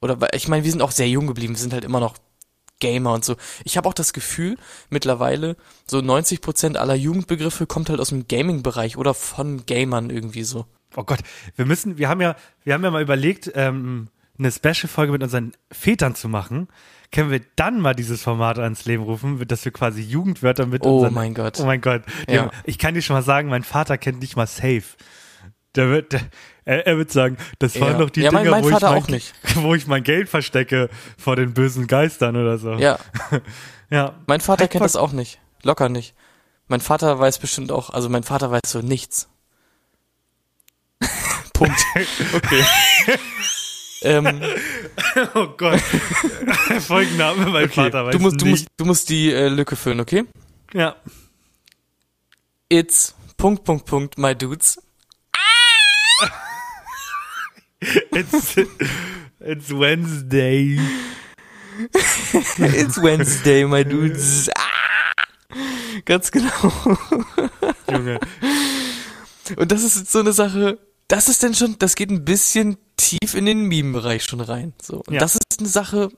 [0.00, 2.16] Oder ich meine, wir sind auch sehr jung geblieben, wir sind halt immer noch
[2.80, 3.36] Gamer und so.
[3.64, 4.56] Ich habe auch das Gefühl,
[4.88, 10.66] mittlerweile, so 90% aller Jugendbegriffe kommt halt aus dem Gaming-Bereich oder von Gamern irgendwie so.
[10.96, 11.20] Oh Gott,
[11.56, 15.52] wir müssen, wir haben ja, wir haben ja mal überlegt, ähm, eine Special-Folge mit unseren
[15.70, 16.68] Vätern zu machen.
[17.10, 20.96] Können wir dann mal dieses Format ans Leben rufen, dass wir quasi Jugendwörter mit Oh
[20.96, 21.14] unseren.
[21.14, 21.58] mein Gott.
[21.60, 22.02] Oh mein Gott.
[22.28, 22.42] Ja.
[22.42, 24.82] Der, ich kann dir schon mal sagen, mein Vater kennt nicht mal Safe.
[25.74, 27.98] Der wird, der, er, wird sagen, das waren Ja.
[27.98, 29.22] doch die Ja, mein- Dinger, mein wo, ich mein,
[29.64, 32.72] wo ich mein Geld verstecke vor den bösen Geistern oder so.
[32.74, 32.98] Ja,
[33.90, 34.14] ja.
[34.26, 35.40] mein Vater Halt kennt das auch nicht.
[35.62, 36.14] Locker nicht.
[36.66, 39.28] Mein Vater weiß bestimmt auch, also mein Vater weiß so nichts.
[41.54, 41.80] Punkt.
[42.34, 42.64] Okay.
[44.02, 44.40] Ähm,
[45.34, 45.80] Oh Gott.
[46.86, 47.74] Folgenname, mein okay.
[47.74, 48.50] Vater weiß du musst, du nicht.
[48.52, 50.24] musst, du musst die äh, Lücke füllen, okay?
[50.72, 50.96] Ja.
[52.68, 54.78] It's Punkt, Punkt, Punkt, my dudes.
[58.10, 58.56] It's,
[59.38, 60.80] it's Wednesday.
[62.58, 64.50] It's Wednesday, my dudes.
[64.56, 64.68] Ah!
[66.04, 66.98] Ganz genau.
[67.88, 68.18] Junge.
[69.56, 70.78] Und das ist jetzt so eine Sache,
[71.08, 74.74] das ist denn schon, das geht ein bisschen tief in den Meme-Bereich schon rein.
[74.82, 75.02] So.
[75.06, 75.20] Und Ja.
[75.20, 76.10] das ist eine Sache,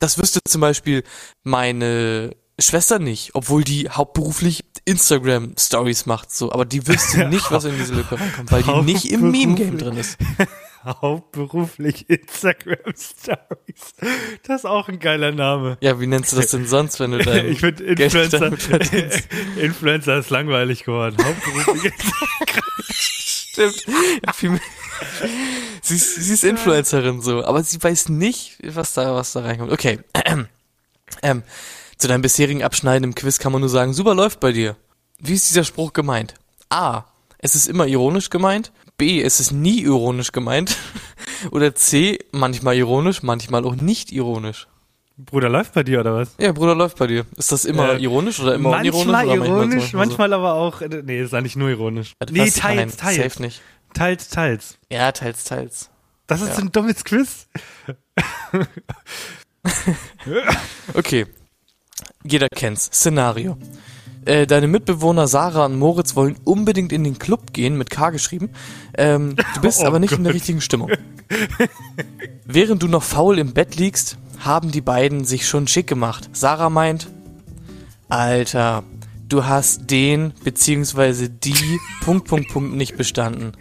[0.00, 1.02] das wüsste zum Beispiel
[1.42, 6.52] meine Schwester nicht, obwohl die hauptberuflich Instagram-Stories macht, so.
[6.52, 9.96] Aber die wüsste nicht, was in diese Lücke reinkommt, weil die nicht im Meme-Game drin
[9.96, 10.18] ist.
[10.84, 13.94] Hauptberuflich Instagram Stories.
[14.46, 15.78] Das ist auch ein geiler Name.
[15.80, 18.52] Ja, wie nennst du das denn sonst, wenn du dein Ich finde Influencer?
[19.56, 21.16] Influencer ist langweilig geworden.
[21.24, 21.92] Hauptberuflich
[23.54, 23.86] Stimmt.
[25.82, 29.72] Sie, ist, sie ist Influencerin so, aber sie weiß nicht, was da, was da reinkommt.
[29.72, 30.00] Okay.
[31.22, 31.44] Ähm,
[31.96, 34.76] zu deinem bisherigen Abschneiden im Quiz kann man nur sagen, super läuft bei dir.
[35.20, 36.34] Wie ist dieser Spruch gemeint?
[36.70, 37.04] A.
[37.38, 38.72] Es ist immer ironisch gemeint.
[38.96, 39.22] B.
[39.22, 40.76] Es ist nie ironisch gemeint.
[41.52, 42.18] Oder C.
[42.32, 44.66] Manchmal ironisch, manchmal auch nicht ironisch.
[45.16, 46.34] Bruder läuft bei dir oder was?
[46.38, 47.24] Ja, Bruder, läuft bei dir.
[47.36, 49.06] Ist das immer Äh, ironisch oder immer unironisch?
[49.06, 49.96] manchmal oder ironisch, so?
[49.96, 50.80] manchmal aber auch.
[50.80, 52.14] äh, Nee, ist eigentlich nur ironisch.
[52.18, 52.54] Also, Nee, was?
[52.54, 53.16] teils, Nein, teils.
[53.34, 53.62] Safe nicht.
[53.94, 54.78] Teils, teils.
[54.90, 55.90] Ja, teils, teils.
[56.26, 56.64] Das ist Ja.
[56.64, 57.46] ein dummes Quiz.
[60.94, 61.26] Okay.
[62.24, 62.86] Jeder kennt's.
[62.86, 63.56] Szenario.
[64.24, 68.50] Äh, deine Mitbewohner Sarah und Moritz wollen unbedingt in den Club gehen, mit K geschrieben.
[68.96, 70.36] Ähm, du bist Oh aber nicht in der Gott.
[70.40, 70.90] richtigen Stimmung.
[72.46, 76.30] Während du noch faul im Bett liegst, haben die beiden sich schon schick gemacht.
[76.32, 77.08] Sarah meint,
[78.08, 78.84] Alter,
[79.28, 83.52] du hast den beziehungsweise die Punkt, Punkt, Punkt nicht bestanden.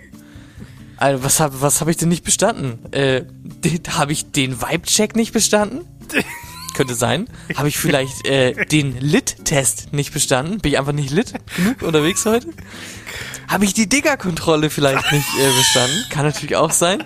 [0.98, 2.92] Alter, was habe was hab ich denn nicht bestanden?
[2.94, 3.24] Äh,
[3.90, 5.86] habe ich den Vibe-Check nicht bestanden?
[6.76, 7.28] Könnte sein.
[7.56, 10.60] Habe ich vielleicht äh, den Lit-Test nicht bestanden?
[10.60, 12.48] Bin ich einfach nicht lit genug unterwegs heute?
[13.48, 16.04] Habe ich die Digger-Kontrolle vielleicht nicht äh, bestanden?
[16.10, 17.04] Kann natürlich auch sein.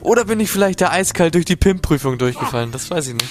[0.00, 2.72] Oder bin ich vielleicht da eiskalt durch die PIM-Prüfung durchgefallen?
[2.72, 3.30] Das weiß ich nicht.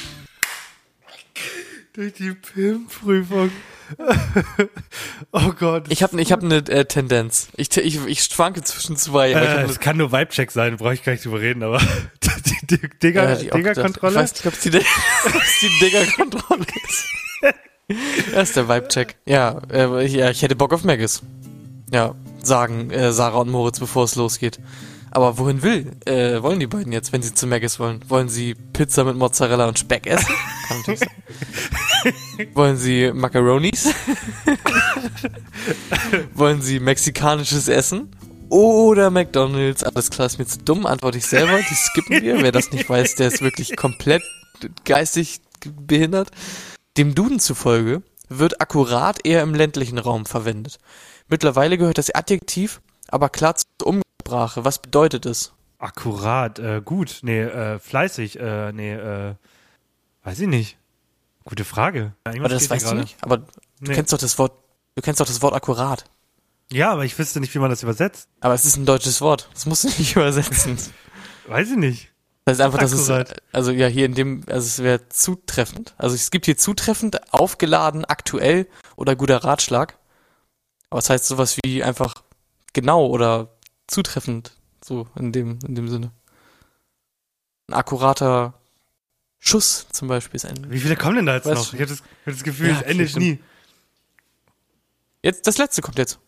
[1.94, 3.52] Durch die PIM-Prüfung.
[5.32, 5.86] oh Gott.
[5.90, 7.48] Ich habe ich hab eine äh, Tendenz.
[7.56, 9.30] Ich, ich, ich schwanke zwischen zwei.
[9.30, 11.80] ich äh, es kann nur Vibe-Check sein, brauche ich gar nicht drüber reden, aber
[12.46, 13.40] die, die Digger, Ja.
[13.40, 14.16] Ich Digger-Kontrolle?
[14.16, 14.70] weiß nicht, ob es die,
[15.62, 17.06] die Digger-Kontrolle ist.
[18.34, 19.16] Das ist der Vibe-Check.
[19.26, 21.22] Ja, äh, ja, ich hätte Bock auf Maggis.
[21.92, 24.60] Ja, sagen äh, Sarah und Moritz, bevor es losgeht.
[25.18, 28.08] Aber wohin will, äh, wollen die beiden jetzt, wenn sie zu Maggis wollen?
[28.08, 30.32] Wollen sie Pizza mit Mozzarella und Speck essen?
[30.68, 32.48] Kann natürlich sein.
[32.54, 33.96] wollen sie Macaronis?
[36.36, 38.12] wollen sie mexikanisches Essen?
[38.50, 39.84] Oder McDonalds?
[39.84, 41.58] Alles klar, ist mir zu dumm, antworte ich selber.
[41.68, 42.44] Die skippen wir.
[42.44, 44.22] Wer das nicht weiß, der ist wirklich komplett
[44.86, 46.30] geistig behindert.
[46.96, 50.78] Dem Duden zufolge wird akkurat eher im ländlichen Raum verwendet.
[51.28, 53.66] Mittlerweile gehört das Adjektiv aber klar zur
[54.22, 54.66] Umsprache.
[54.66, 55.54] Was bedeutet es?
[55.80, 59.36] Akkurat, äh, gut, nee, äh, fleißig, äh, nee, äh,
[60.24, 60.78] weiß ich nicht.
[61.46, 62.14] Gute Frage.
[62.26, 63.16] Irgendwas Aber das weißt du nicht?
[63.22, 63.46] Aber du
[63.80, 63.94] Nee.
[63.94, 64.54] kennst doch das Wort,
[64.96, 66.06] du kennst doch das Wort akkurat.
[66.72, 68.28] Ja, aber ich wüsste nicht, wie man das übersetzt.
[68.42, 69.50] Aber es ist ein deutsches Wort.
[69.54, 70.78] Das musst du nicht übersetzen.
[71.48, 72.12] Weiß ich nicht.
[72.44, 73.42] Das ist einfach, das ist, Akkurat.
[73.52, 75.94] also ja, hier in dem, also es wäre zutreffend.
[75.98, 79.98] Also es gibt hier zutreffend, aufgeladen, aktuell oder guter Ratschlag.
[80.90, 82.16] Aber es heißt sowas wie einfach
[82.74, 83.50] genau oder
[83.88, 84.52] zutreffend.
[84.84, 86.12] So in dem, in dem Sinne.
[87.67, 88.54] Ein akkurater
[89.39, 90.69] Schuss zum Beispiel ist ein.
[90.69, 91.73] Wie viele kommen denn da jetzt Weißt noch?
[91.73, 93.26] Ich habe das, hab das Gefühl, Ja, es endet stimmt.
[93.26, 93.39] nie.
[95.23, 96.19] Jetzt, das letzte kommt jetzt.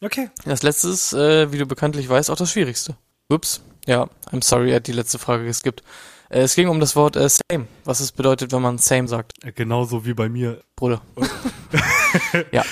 [0.00, 0.30] Okay.
[0.44, 2.96] Das letzte ist, äh, wie du bekanntlich weißt, auch das Schwierigste.
[3.28, 3.62] Ups.
[3.86, 5.82] Ja, I'm sorry, er hat die letzte Frage geskippt.
[6.28, 7.66] Äh, es ging um das Wort äh, same.
[7.84, 9.44] Was es bedeutet, wenn man same sagt.
[9.44, 10.62] Äh, Genauso wie bei mir.
[10.76, 11.02] Bruder.
[12.52, 12.64] ja,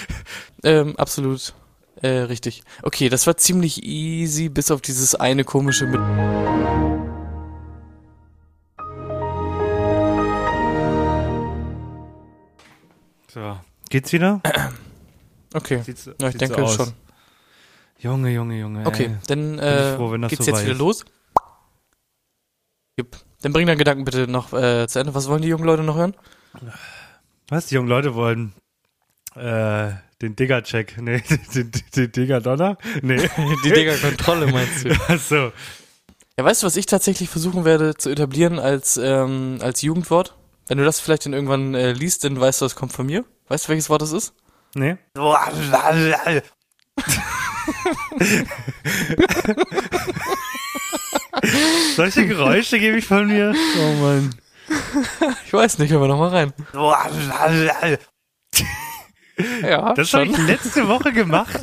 [0.64, 1.54] ähm, absolut
[2.02, 2.62] äh, richtig.
[2.82, 6.00] Okay, das war ziemlich easy, bis auf dieses eine komische mit.
[13.32, 13.58] So.
[13.88, 14.40] Geht's wieder?
[15.52, 16.76] Okay, Sieht's, ja, ich denke so aus?
[16.76, 16.92] schon.
[17.98, 18.86] Junge, Junge, Junge.
[18.86, 19.16] Okay, ey.
[19.26, 20.78] dann äh, froh, geht's so jetzt wieder ist.
[20.78, 21.04] los.
[22.96, 23.16] Jupp.
[23.42, 25.12] Dann bring deinen Gedanken bitte noch äh, zu Ende.
[25.14, 26.14] Was wollen die jungen Leute noch hören?
[27.48, 27.66] Was?
[27.66, 28.52] Die jungen Leute wollen
[29.36, 30.96] äh, den Digger-Check.
[31.00, 31.22] Nee,
[31.54, 32.76] den, den, Digger-Donner?
[33.02, 33.28] Nee.
[33.64, 34.90] Die Digger-Kontrolle meinst du?
[35.08, 35.52] Achso.
[36.38, 40.36] Ja, weißt du, was ich tatsächlich versuchen werde zu etablieren als, ähm, als Jugendwort?
[40.68, 43.24] Wenn du das vielleicht dann irgendwann äh, liest, dann weißt du, das kommt von mir.
[43.48, 44.34] Weißt du, welches Wort das ist?
[44.74, 44.96] Nee.
[51.96, 53.52] Solche Geräusche gebe ich von mir.
[53.78, 54.34] Oh Mann.
[55.44, 56.52] Ich weiß nicht, hören wir noch mal rein.
[59.62, 61.60] Ja, Das habe ich letzte Woche gemacht.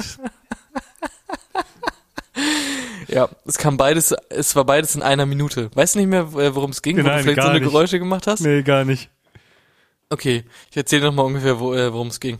[3.07, 5.69] Ja, es kam beides, es war beides in einer Minute.
[5.73, 7.69] Weißt du nicht mehr, äh, worum es ging, wo Nein, du vielleicht so eine nicht.
[7.69, 8.41] Geräusche gemacht hast?
[8.41, 9.09] Nee, gar nicht.
[10.09, 12.37] Okay, ich erzähle noch mal ungefähr, wo, äh, worum es ging.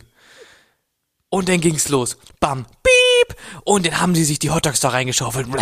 [1.30, 2.16] Und dann ging's los.
[2.40, 3.36] Bam, piep.
[3.64, 5.48] Und dann haben sie sich die Hotdogs da reingeschaufelt.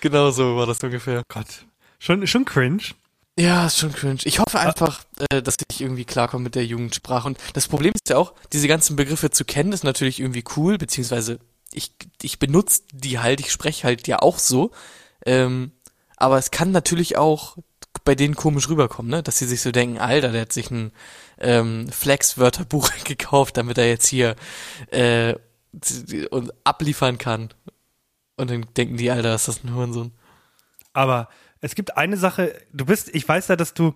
[0.00, 1.22] genau so war das ungefähr.
[1.28, 1.64] Gott.
[1.98, 2.82] Schon, schon cringe.
[3.36, 4.20] Ja, ist schon cringe.
[4.24, 7.26] Ich hoffe einfach, äh, dass ich irgendwie klarkomme mit der Jugendsprache.
[7.26, 10.78] Und das Problem ist ja auch, diese ganzen Begriffe zu kennen, ist natürlich irgendwie cool,
[10.78, 11.40] beziehungsweise
[11.72, 11.92] ich,
[12.22, 14.70] ich benutze die halt, ich spreche halt ja auch so.
[15.26, 15.72] Ähm,
[16.16, 17.56] aber es kann natürlich auch
[18.04, 19.22] bei denen komisch rüberkommen, ne?
[19.22, 20.92] Dass sie sich so denken, Alter, der hat sich ein
[21.38, 24.36] ähm, Flex-Wörterbuch gekauft, damit er jetzt hier
[24.90, 25.34] äh,
[26.30, 27.52] und abliefern kann.
[28.36, 30.12] Und dann denken die, Alter, ist das ein Hurensohn.
[30.92, 31.28] Aber
[31.64, 33.94] es gibt eine Sache, du bist, ich weiß ja, dass du,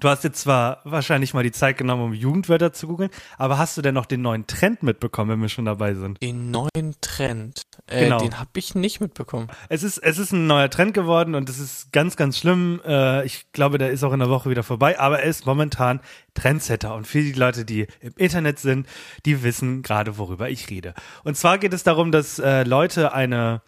[0.00, 3.76] du hast jetzt zwar wahrscheinlich mal die Zeit genommen, um Jugendwörter zu googeln, aber hast
[3.76, 6.20] du denn noch den neuen Trend mitbekommen, wenn wir schon dabei sind?
[6.20, 8.18] Den neuen Trend, äh, Genau.
[8.18, 9.46] den habe ich nicht mitbekommen.
[9.68, 12.80] Es ist, es ist ein neuer Trend geworden und es ist ganz, ganz schlimm.
[12.84, 16.00] Äh, ich glaube, der ist auch in der Woche wieder vorbei, aber er ist momentan
[16.34, 16.96] Trendsetter.
[16.96, 18.88] Und für die Leute, die im Internet sind,
[19.26, 20.94] die wissen gerade, worüber ich rede.
[21.22, 23.62] Und zwar geht es darum, dass äh, Leute eine,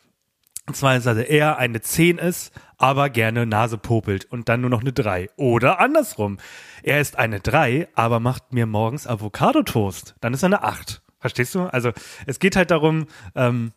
[0.67, 5.31] beziehungsweise er eine 10 ist, aber gerne Nase popelt und dann nur noch eine 3.
[5.37, 6.39] Oder andersrum.
[6.83, 10.15] Er ist eine 3, aber macht mir morgens Avocado-Toast.
[10.21, 11.03] Dann ist er eine 8.
[11.19, 11.63] Verstehst du?
[11.63, 11.93] Also
[12.27, 13.73] es geht halt darum, ähm,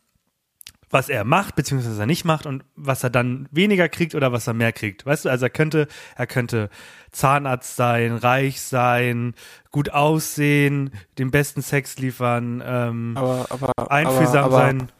[0.89, 4.31] was er macht, beziehungsweise was er nicht macht und was er dann weniger kriegt oder
[4.31, 5.05] was er mehr kriegt.
[5.05, 6.69] Weißt du, also er könnte, er könnte
[7.11, 9.33] Zahnarzt sein, reich sein,
[9.71, 14.91] gut aussehen, den besten Sex liefern, ähm, Aber, aber, einfühlsam aber, sein.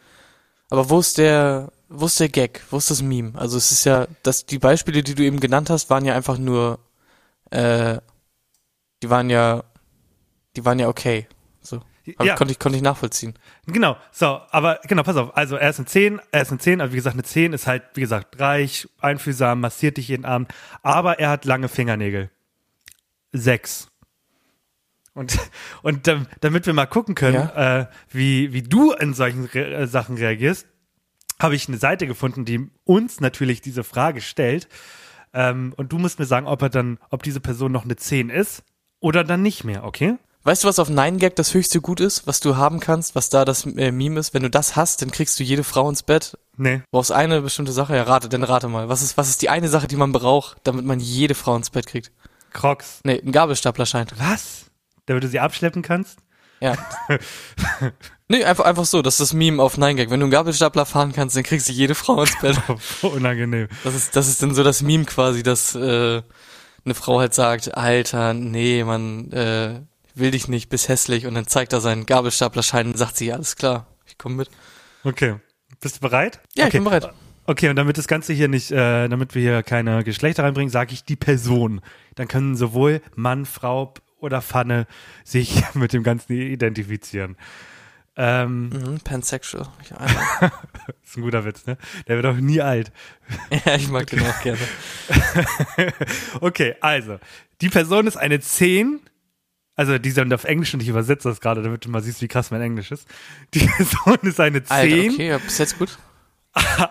[0.70, 2.62] Aber wo ist der, wo ist der Gag?
[2.70, 3.32] Wo ist das Meme?
[3.38, 6.38] Also es ist ja, dass die Beispiele, die du eben genannt hast, waren ja einfach
[6.38, 6.78] nur,
[7.50, 7.98] äh,
[9.02, 9.62] die waren ja,
[10.56, 11.26] die waren ja okay.
[11.60, 11.80] So.
[12.18, 12.34] Hab, Ja.
[12.36, 13.34] Konnte ich, konnte ich nachvollziehen.
[13.66, 15.36] Genau, so, aber genau, pass auf.
[15.36, 17.66] Also er ist eine 10, er ist eine 10, also wie gesagt, eine 10 ist
[17.66, 22.30] halt, wie gesagt, reich, einfühlsam, massiert dich jeden Abend, aber er hat lange Fingernägel.
[23.32, 23.88] Sechs.
[25.14, 25.38] Und,
[25.82, 29.86] und dam- damit wir mal gucken können, äh, wie, wie du in solchen Re äh,
[29.86, 30.66] Sachen reagierst,
[31.40, 34.68] habe ich eine Seite gefunden, die uns natürlich diese Frage stellt.
[35.34, 38.30] Ähm, und du musst mir sagen, ob er dann, ob diese Person noch eine 10
[38.30, 38.62] ist
[39.00, 40.16] oder dann nicht mehr, okay?
[40.44, 43.44] Weißt du, was auf 9gag das höchste Gut ist, was du haben kannst, was da
[43.44, 44.32] das äh, Meme ist?
[44.32, 46.38] Wenn du das hast, dann kriegst du jede Frau ins Bett.
[46.56, 46.76] Nee.
[46.76, 47.96] Du brauchst eine bestimmte Sache.
[47.96, 48.88] Ja, rate, dann rate mal.
[48.88, 51.70] Was ist, was ist die eine Sache, die man braucht, damit man jede Frau ins
[51.70, 52.12] Bett kriegt?
[52.52, 53.00] Crocs.
[53.02, 54.06] Nee, ein Gabelstaplerschein.
[54.18, 54.66] Was?
[55.06, 56.18] Damit du sie abschleppen kannst?
[56.60, 56.76] Ja.
[58.28, 59.02] nee, einfach, einfach so.
[59.02, 60.10] Das ist das Meme auf 9gag.
[60.10, 62.60] Wenn du einen Gabelstapler fahren kannst, dann kriegst du jede Frau ins Bett.
[63.02, 63.68] Unangenehm.
[63.84, 66.22] Das ist, das ist dann so das Meme quasi, dass äh,
[66.84, 69.80] eine Frau halt sagt, Alter, nee, man äh,
[70.14, 73.34] will dich nicht, bist hässlich und dann zeigt er seinen Gabelstaplerschein und sagt sie, ja,
[73.34, 74.50] alles klar, ich komme mit.
[75.04, 75.36] Okay.
[75.80, 76.40] Bist du bereit?
[76.54, 76.68] Ja, okay.
[76.68, 77.12] ich bin bereit.
[77.48, 80.92] Okay, und damit das Ganze hier nicht, äh, damit wir hier keine Geschlechter reinbringen, sage
[80.92, 81.80] ich die Person.
[82.16, 84.86] Dann können sowohl Mann, Frau oder Pfanne
[85.24, 87.36] sich mit dem Ganzen identifizieren.
[88.18, 89.68] Ähm, Mhm, pansexual.
[89.94, 90.52] Einmal.
[91.04, 91.76] ist ein guter Witz, ne?
[92.08, 92.90] Der wird auch nie alt.
[93.66, 94.58] ja, ich mag den auch gerne.
[96.40, 97.18] Okay, also,
[97.60, 99.00] die Person ist eine 10.
[99.74, 102.28] Also, die sind auf Englisch und ich übersetze das gerade, damit du mal siehst, wie
[102.28, 103.06] krass mein Englisch ist.
[103.52, 104.72] Die Person ist eine 10.
[104.74, 105.98] Alter, okay, ja, bis jetzt gut.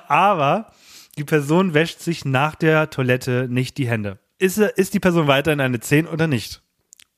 [0.07, 0.71] aber
[1.17, 4.19] die Person wäscht sich nach der Toilette nicht die Hände.
[4.37, 6.61] Ist, ist die Person weiterhin eine 10 oder nicht?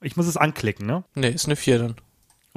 [0.01, 1.03] Ich muss es anklicken, ne?
[1.15, 1.95] Nee, ist eine 4 dann.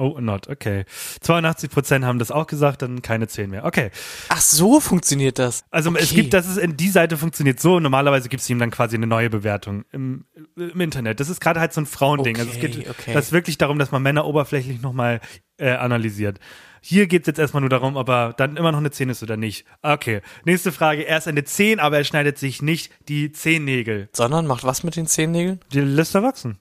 [0.01, 0.85] Oh, not, okay.
[1.23, 3.65] 82% haben das auch gesagt, dann keine 10 mehr.
[3.65, 3.91] Okay.
[4.29, 5.63] Ach, so funktioniert das.
[5.69, 6.21] Also es Okay.
[6.21, 9.05] gibt, das ist in die Seite funktioniert so, normalerweise gibt es ihm dann quasi eine
[9.05, 11.19] neue Bewertung im, im Internet.
[11.19, 12.37] Das ist gerade halt so ein Frauending.
[12.37, 13.13] also es Okay, geht okay.
[13.13, 15.21] das ist wirklich darum, dass man Männer oberflächlich nochmal
[15.57, 16.39] äh, analysiert.
[16.81, 19.21] Hier geht es jetzt erstmal nur darum, ob er dann immer noch eine 10 ist
[19.21, 19.65] oder nicht.
[19.83, 20.21] Okay.
[20.45, 21.05] Nächste Frage.
[21.05, 24.09] Er ist eine 10, aber er schneidet sich nicht die Zehennägel.
[24.13, 25.59] Sondern macht was mit den Zehennägeln?
[25.73, 26.57] Die lässt er wachsen.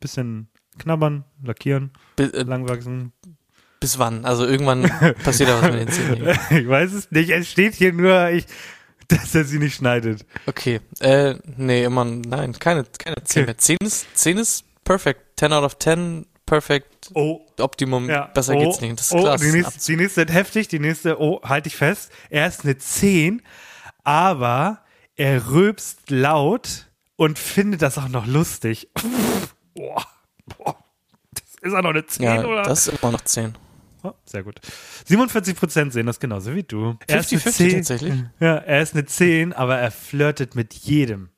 [0.00, 3.12] Bisschen knabbern, lackieren, Bi äh, lang wachsen.
[3.80, 4.24] bis wann?
[4.24, 4.82] Also irgendwann
[5.24, 6.38] passiert da was mit den Zehennägeln.
[6.50, 7.30] Ich weiß es nicht.
[7.30, 8.46] Es steht hier nur, ich,
[9.08, 10.24] dass er sie nicht schneidet.
[10.46, 13.46] Okay, äh, nee, immer, nein, keine, keine 10 Okay.
[13.46, 13.58] mehr.
[13.58, 15.20] 10 ist, 10 ist perfect.
[15.38, 18.26] 10 out of 10, perfect, Oh, Optimum, Ja.
[18.26, 18.98] besser oh, geht's nicht.
[18.98, 19.40] Das ist oh, krass.
[19.40, 22.12] Die nächste, die nächste wird heftig, die nächste, oh, halt dich fest.
[22.30, 23.42] Er ist eine 10,
[24.04, 24.80] aber
[25.16, 28.88] er rülpst laut und findet das auch noch lustig.
[29.74, 30.04] Boah,
[30.58, 30.76] boah.
[31.32, 32.62] Das ist er noch eine 10, ja, oder?
[32.62, 33.54] das ist immer noch 10.
[34.04, 34.60] Oh, sehr gut.
[35.08, 36.96] 47% sehen das genauso wie du.
[37.06, 37.70] Er ist eine 50-50 10.
[37.70, 38.14] tatsächlich.
[38.40, 41.28] Ja, er ist eine 10, aber er flirtet mit jedem.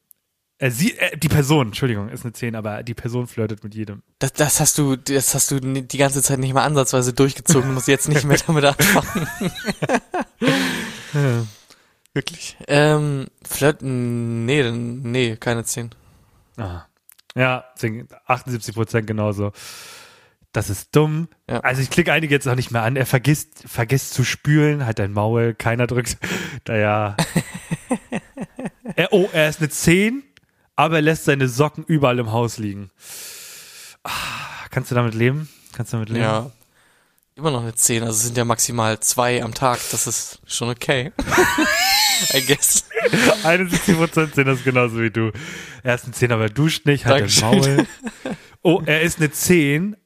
[0.59, 4.03] Äh, sie, äh, die Person, Entschuldigung, ist eine 10, aber die Person flirtet mit jedem.
[4.18, 7.68] Das, das hast du, das hast du die ganze Zeit nicht mal ansatzweise durchgezogen.
[7.68, 9.29] Du musst jetzt nicht mehr damit anfangen.
[12.14, 12.57] Wirklich.
[12.68, 15.90] Ähm, Flirt, nee, nee, keine 10.
[16.57, 16.85] Ah.
[17.34, 19.52] Ja, 10, 78 Prozent genauso.
[20.52, 21.28] Das ist dumm.
[21.50, 21.60] Ja.
[21.60, 22.94] Also ich klicke einige jetzt auch nicht mehr an.
[22.94, 26.16] Er vergisst, vergisst zu spülen, hat ein Maul, keiner drückt.
[26.66, 27.16] Naja.
[28.96, 30.22] er, oh, er ist eine 10,
[30.76, 32.90] aber er lässt seine Socken überall im Haus liegen.
[34.02, 34.10] Ah,
[34.70, 35.48] kannst du damit leben?
[35.72, 36.22] Kannst du damit leben?
[36.22, 36.50] Ja.
[37.34, 39.80] Immer noch eine 10, also es sind ja maximal zwei am Tag.
[39.90, 41.12] Das ist schon okay.
[42.35, 42.85] I guess.
[43.44, 45.31] 71 Prozent sind das genauso wie du.
[45.83, 47.77] Er ist eine 10, aber er duscht nicht, hat ein Dankeschön.
[47.77, 47.87] Maul.
[48.62, 49.96] Oh, er ist eine 10,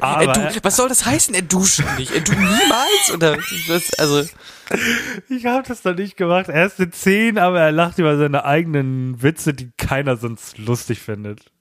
[0.00, 1.34] Aber- er du, was soll das heißen?
[1.34, 2.12] Er duscht nicht.
[2.12, 3.10] Er duscht niemals?
[3.14, 3.36] Oder
[3.68, 3.92] was?
[3.94, 4.28] Also,
[5.28, 6.48] Ich habe das noch nicht gemacht.
[6.48, 10.98] Er ist eine 10, aber er lacht über seine eigenen Witze, die keiner sonst lustig
[11.00, 11.52] findet.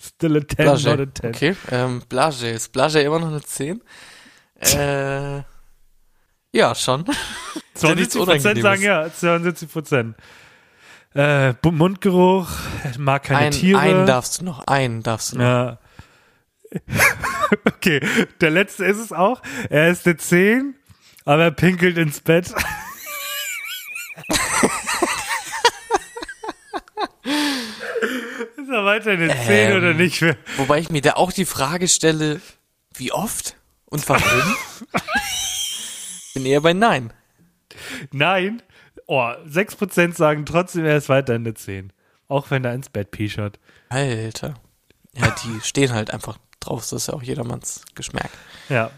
[0.00, 1.14] Still a 10, not a Blage.
[1.14, 1.28] 10.
[1.30, 2.48] Okay, ähm, Blage.
[2.48, 3.82] Ist Blage immer noch eine 10?
[4.60, 5.42] Äh,
[6.52, 7.04] ja, schon.
[7.06, 8.62] ja nichts 72 Prozent Unangenehmes.
[8.62, 10.16] sagen ja, 72 Prozent.
[11.14, 12.48] Äh, Bu- Mundgeruch,
[12.84, 13.80] er mag keine Ein, Tiere.
[13.80, 15.44] einen darfst du noch, einen darfst du noch.
[15.44, 15.78] ja.
[17.66, 18.00] okay,
[18.40, 19.42] der letzte ist es auch.
[19.68, 20.74] Er ist eine 10,
[21.26, 22.46] aber er pinkelt ins Bett.
[28.56, 29.76] ist er weiter eine 10 Ähm.
[29.76, 30.22] oder nicht?
[30.56, 32.40] Wobei ich mir da auch die Frage stelle,
[32.94, 34.22] wie oft und warum?
[36.34, 37.12] Bin eher bei Nein.
[38.10, 38.62] Nein.
[39.06, 41.92] Oh, 6% sagen trotzdem, er ist weiter eine 10.
[42.28, 43.58] Auch wenn er ins Bett pischert.
[43.88, 44.54] Alter.
[45.14, 46.80] Ja, die stehen halt einfach drauf.
[46.80, 48.30] Das ist ja auch jedermanns Geschmack.
[48.68, 48.90] Ja,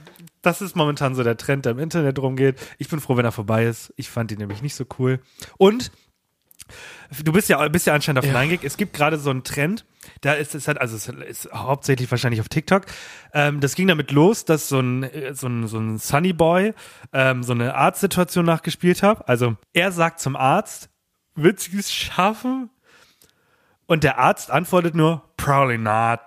[0.42, 2.60] das ist momentan so der Trend, der im Internet rumgeht.
[2.78, 3.92] Ich bin froh, wenn er vorbei ist.
[3.96, 5.20] Ich fand ihn nämlich nicht so cool.
[5.56, 5.90] Und
[7.22, 8.34] du bist ja, bist ja anscheinend auf Ja.
[8.38, 8.60] 9gag.
[8.62, 9.84] Es gibt gerade so einen Trend,
[10.20, 12.86] da ist es halt, also es ist hauptsächlich wahrscheinlich auf TikTok.
[13.32, 16.74] Ähm, das ging damit los, dass so ein, äh, so ein, so ein Sunny Boy
[17.12, 19.28] ähm, so eine Arztsituation nachgespielt hat.
[19.28, 20.90] Also er sagt zum Arzt,
[21.34, 22.70] willst du es schaffen?
[23.86, 26.20] Und der Arzt antwortet nur, probably not.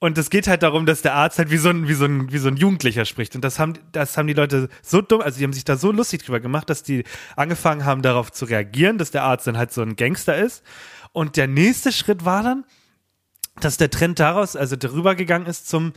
[0.00, 2.32] Und es geht halt darum, dass der Arzt halt wie so ein, wie so ein,
[2.32, 3.34] wie so ein Jugendlicher spricht.
[3.34, 5.92] Und das haben, das haben die Leute so dumm, also die haben sich da so
[5.92, 7.04] lustig drüber gemacht, dass die
[7.36, 10.64] angefangen haben, darauf zu reagieren, dass der Arzt dann halt so ein Gangster ist.
[11.12, 12.64] Und der nächste Schritt war dann,
[13.60, 15.92] dass der Trend daraus, also darüber gegangen ist zum,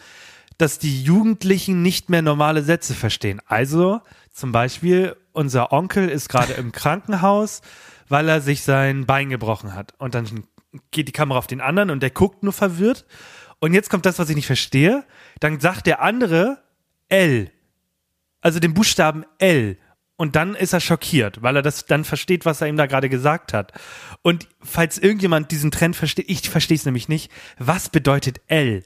[0.57, 3.41] dass die Jugendlichen nicht mehr normale Sätze verstehen.
[3.45, 4.01] Also
[4.33, 7.61] zum Beispiel, unser Onkel ist gerade im Krankenhaus,
[8.09, 9.93] weil er sich sein Bein gebrochen hat.
[9.97, 10.43] Und dann
[10.91, 13.05] geht die Kamera auf den anderen und der guckt nur verwirrt.
[13.63, 15.05] Und jetzt kommt das, was ich nicht verstehe.
[15.39, 16.61] Dann sagt der andere
[17.07, 17.49] L.
[18.41, 19.77] Also den Buchstaben L.
[20.17, 23.07] Und dann ist er schockiert, weil er das dann versteht, was er ihm da gerade
[23.07, 23.71] gesagt hat.
[24.21, 28.83] Und falls irgendjemand diesen Trend versteht, ich verstehe es nämlich nicht, was bedeutet L?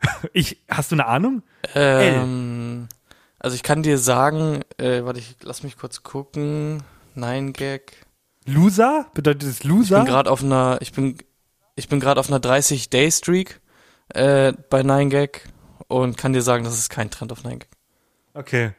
[0.34, 1.42] Ich, hast du eine Ahnung?
[1.74, 2.88] Ähm,
[3.38, 6.82] also ich kann dir sagen, äh, warte, ich lass mich kurz gucken.
[7.14, 7.92] Nein, Gag.
[8.44, 9.06] Loser?
[9.14, 10.00] Bedeutet es Ich Loser?
[10.00, 11.16] bin gerade auf einer, ich bin,
[11.76, 13.62] ich bin gerade auf einer 30 Day Streak
[14.14, 15.40] äh, bei 9gag
[15.88, 17.64] und kann dir sagen, das ist kein Trend auf 9gag.
[18.34, 18.72] okay.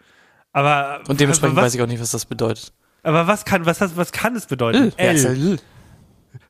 [0.54, 2.74] Aber, Und dementsprechend was, weiß ich auch nicht, was das bedeutet.
[3.04, 4.92] aber was kann, was, was kann es bedeuten?
[4.98, 5.52] Ja, ist ja L.
[5.52, 5.60] L.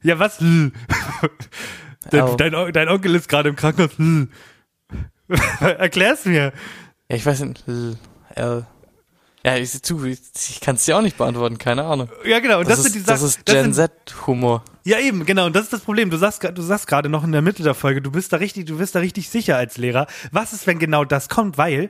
[0.02, 0.40] Ja, was?
[0.40, 0.72] L?
[2.12, 4.00] dein, dein, dein Onkel ist gerade im Krankenhaus.
[4.00, 4.28] L.
[5.78, 6.54] Erklär's mir.
[7.10, 7.68] Ja, ich weiß nicht.
[7.68, 7.98] L.
[8.36, 8.66] L.
[9.44, 12.10] Ja, ich ich, kann es dir auch nicht beantworten, keine Ahnung.
[12.26, 12.60] Ja, genau.
[12.60, 13.30] Und das, Das, sind die ist, das Sachen.
[13.30, 14.63] ist Gen Z-Humor.
[14.88, 15.47] Ja, eben, genau.
[15.47, 16.10] Und das ist das Problem.
[16.10, 18.67] Du sagst, du sagst gerade noch in der Mitte der Folge, du bist da richtig,
[18.67, 20.08] du bist da richtig sicher als Lehrer.
[20.32, 21.58] Was ist, wenn genau das kommt?
[21.58, 21.89] Weil,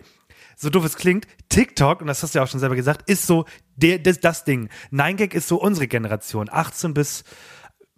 [0.55, 3.27] so doof es klingt, TikTok, und das hast du ja auch schon selber gesagt, ist
[3.27, 4.69] so der, das, das Ding.
[4.91, 6.49] 9gag ist so unsere Generation.
[6.51, 7.23] 18 bis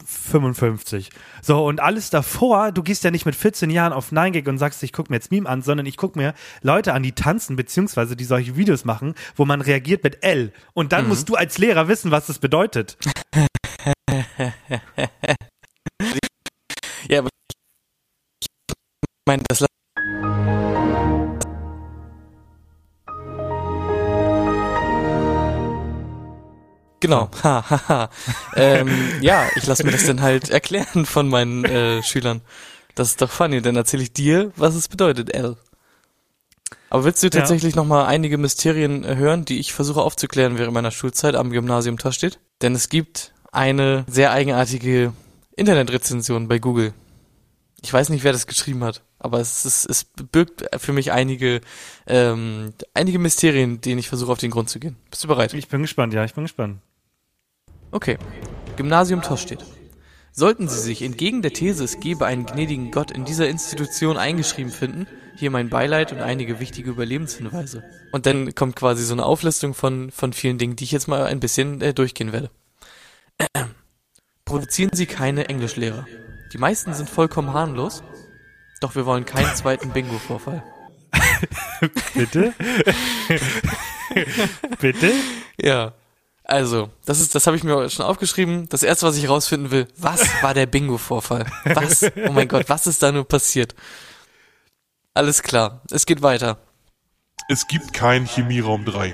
[0.05, 1.11] 55.
[1.41, 4.83] So, und alles davor, du gehst ja nicht mit 14 Jahren auf 9gag und sagst,
[4.83, 8.17] ich guck mir jetzt Meme an, sondern ich guck mir Leute an, die tanzen, beziehungsweise
[8.17, 10.51] die solche Videos machen, wo man reagiert mit L.
[10.73, 12.97] Und dann musst du als Lehrer wissen, was das bedeutet.
[17.07, 17.29] Ja, aber
[18.41, 18.47] ich
[19.25, 19.65] meine, das
[26.99, 27.29] Genau.
[27.43, 28.09] Ha, ha, ha.
[28.55, 28.89] ähm,
[29.21, 32.41] ja, ich lasse mir das dann halt erklären von meinen äh, Schülern.
[32.95, 35.55] Das ist doch funny, dann erzähle ich dir, was es bedeutet, L.
[36.89, 40.91] Aber willst du tatsächlich noch mal einige Mysterien hören, die ich versuche aufzuklären während meiner
[40.91, 42.39] Schulzeit am Gymnasium Tastedt?
[42.61, 45.13] Denn es gibt eine sehr eigenartige
[45.55, 46.93] Internetrezension bei Google.
[47.81, 51.61] Ich weiß nicht, wer das geschrieben hat, aber es, ist, es birgt für mich einige,
[52.07, 54.97] ähm, einige Mysterien, denen ich versuche auf den Grund zu gehen.
[55.09, 55.53] Bist du bereit?
[55.53, 56.79] Ich bin gespannt, ja, ich bin gespannt.
[57.91, 58.17] Okay.
[58.75, 59.65] Gymnasium Tostedt.
[60.31, 64.71] Sollten Sie sich entgegen der These, es gebe einen gnädigen Gott in dieser Institution eingeschrieben
[64.71, 67.83] finden, hier mein Beileid und einige wichtige Überlebenshinweise.
[68.11, 71.23] Und dann kommt quasi so eine Auflistung von, von vielen Dingen, die ich jetzt mal
[71.25, 72.51] ein bisschen äh, durchgehen werde.
[74.45, 76.05] Produzieren Sie keine Englischlehrer.
[76.53, 78.03] Die meisten sind vollkommen harmlos,
[78.81, 80.63] doch wir wollen keinen zweiten Bingo-Vorfall.
[82.13, 82.53] Bitte?
[84.79, 85.13] Bitte?
[85.61, 85.93] Ja.
[86.43, 88.67] Also, das ist, das habe ich mir schon aufgeschrieben.
[88.69, 91.45] Das erste, was ich rausfinden will, was war der Bingo-Vorfall?
[91.63, 92.03] Was?
[92.27, 93.75] Oh mein Gott, was ist da nur passiert?
[95.13, 96.57] Alles klar, es geht weiter.
[97.49, 99.13] Es gibt keinen Chemieraum 3.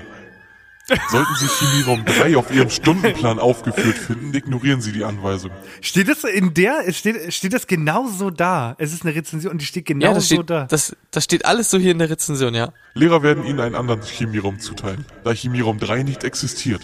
[0.86, 5.50] Sollten Sie Chemieraum 3 auf Ihrem Stundenplan aufgeführt finden, ignorieren Sie die Anweisung.
[5.80, 8.76] Steht das in der, steht, steht das genau so da?
[8.78, 10.66] Es ist eine Rezension und die steht genau ja, das so steht, da.
[10.66, 12.72] das, das steht alles so hier in der Rezension, ja.
[12.94, 16.82] Lehrer werden Ihnen einen anderen Chemieraum zuteilen, da Chemieraum 3 nicht existiert.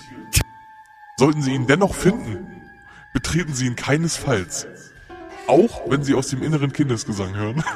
[1.17, 2.45] Sollten Sie ihn dennoch finden,
[3.15, 4.67] betreten Sie ihn keinesfalls.
[5.47, 7.63] Auch wenn Sie aus dem inneren Kindesgesang hören.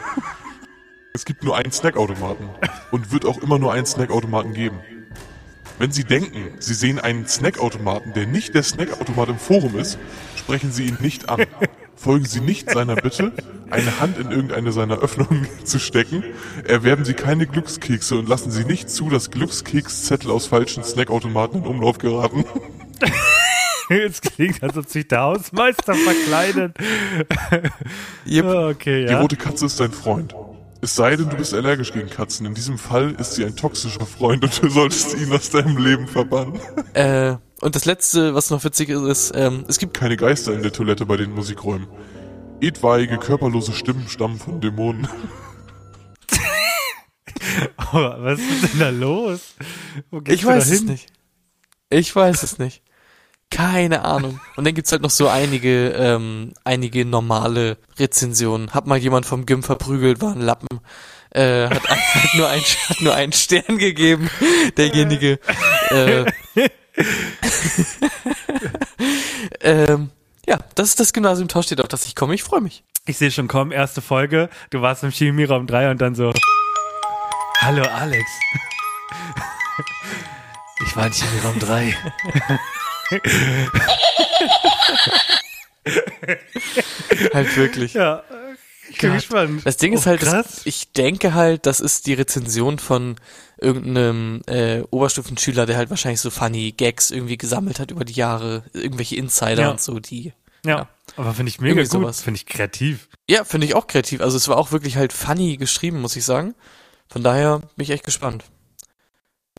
[1.13, 2.47] Es gibt nur einen Snackautomaten
[2.91, 4.81] und wird auch immer nur einen Snackautomaten geben.
[5.79, 9.99] Wenn Sie denken, Sie sehen einen Snackautomaten, der nicht der Snackautomat im Forum ist,
[10.37, 11.45] sprechen Sie ihn nicht an.
[11.97, 13.33] Folgen Sie nicht seiner Bitte,
[13.71, 16.23] eine Hand in irgendeine seiner Öffnungen zu stecken.
[16.65, 21.67] Erwerben Sie keine Glückskekse und lassen Sie nicht zu, dass Glückskekszettel aus falschen Snackautomaten in
[21.67, 22.45] Umlauf geraten.
[23.89, 26.77] Es klingt, als ob sich der Hausmeister verkleidet.
[28.27, 28.45] Yep.
[28.45, 29.21] Okay, Die ja.
[29.21, 30.35] rote Katze ist dein Freund.
[30.87, 32.47] Es sei denn, du bist allergisch gegen Katzen.
[32.47, 36.07] In diesem Fall ist sie ein toxischer Freund und du solltest ihn aus deinem Leben
[36.07, 36.61] verbannen.
[36.95, 40.63] Äh, und das letzte, was noch witzig ist, ist, ähm, es gibt Keine Geister in
[40.63, 41.89] der Toilette bei den Musikräumen.
[42.61, 45.09] Etwaige körperlose Stimmen stammen von Dämonen.
[47.77, 49.57] Aber was ist denn da los?
[50.13, 51.09] Wo Ich weiß es nicht.
[51.91, 52.85] Ich weiß es nicht.
[53.57, 54.39] Keine Ahnung.
[54.57, 58.75] Und dann gibt's halt noch so einige, ähm, einige normale Rezensionen.
[58.75, 60.69] Hat mal jemand vom Gym verprügelt, war ein Lappen.
[61.31, 64.29] Äh, hat, hat, nur ein, hat nur einen Stern gegeben,
[64.77, 65.41] derjenige.
[65.89, 66.27] Äh,
[69.61, 70.11] ähm,
[70.47, 72.35] ja, das ist das Gymnasium steht auf das ich komme.
[72.35, 72.85] Ich freue mich.
[73.07, 74.51] Ich sehe schon kommen, erste Folge.
[74.69, 76.31] Du warst im Chemieraum 3 und dann so.
[77.63, 78.31] Hallo Alex.
[80.85, 81.97] Ich war in Chemieraum 3.
[87.33, 87.95] halt wirklich.
[87.95, 88.23] Ja,
[88.91, 89.19] ich bin Gott.
[89.21, 89.63] gespannt.
[89.65, 93.17] Das Ding ist Oh, halt, das, ich denke halt, das ist die Rezension von
[93.59, 98.65] irgendeinem äh, Oberstufenschüler, der halt wahrscheinlich so funny Gags irgendwie gesammelt hat über die Jahre,
[98.73, 99.71] irgendwelche Insider Ja.
[99.71, 100.33] und so, die.
[100.65, 100.89] ja.
[101.17, 102.15] aber finde ich mega Irgendwie gut.
[102.17, 103.09] Finde ich kreativ.
[103.29, 104.21] Ja, finde ich auch kreativ.
[104.21, 106.55] Also es war auch wirklich halt funny geschrieben, muss ich sagen.
[107.09, 108.45] Von daher bin ich echt gespannt.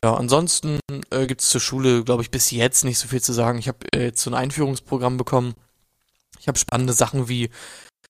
[0.02, 0.78] Ja, ansonsten
[1.10, 3.58] äh, gibt's zur Schule, glaube ich, bis jetzt nicht so viel zu sagen.
[3.58, 5.54] Ich habe äh, jetzt so ein Einführungsprogramm bekommen.
[6.38, 7.50] Ich habe spannende Sachen wie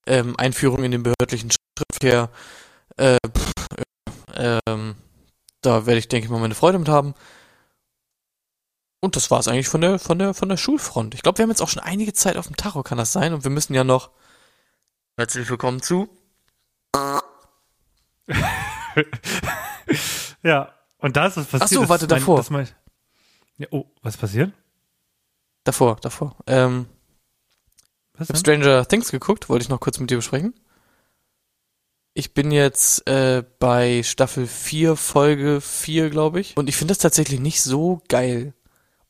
[0.06, 2.30] ähm, Einführung in den behördlichen Schriftverkehr.
[2.96, 3.52] Äh, pff,
[4.34, 4.96] äh, ähm,
[5.62, 7.14] da werde ich, denke ich mal, meine Freude mit haben.
[9.00, 11.14] Und das war's eigentlich von der, von der, von der Schulfront.
[11.14, 13.32] Ich glaube, wir haben jetzt auch schon einige Zeit auf dem Tacho, kann das sein?
[13.32, 14.10] Und wir müssen ja noch.
[15.16, 16.08] Herzlich willkommen zu.
[20.42, 20.77] Ja.
[20.98, 21.62] Und da ist was passiert.
[21.62, 22.44] Ach so, warte, mein, davor.
[22.50, 22.68] mein,
[23.58, 24.52] ja, oh, was passiert?
[25.64, 26.36] Davor, davor.
[26.46, 26.86] Ähm,
[28.14, 28.62] Was ich habe denn?
[28.62, 30.54] Stranger Things geguckt, wollte ich noch kurz mit dir besprechen.
[32.14, 36.56] Ich bin jetzt äh, bei Staffel 4, Folge 4, glaube ich.
[36.56, 38.54] Und ich finde das tatsächlich nicht so geil.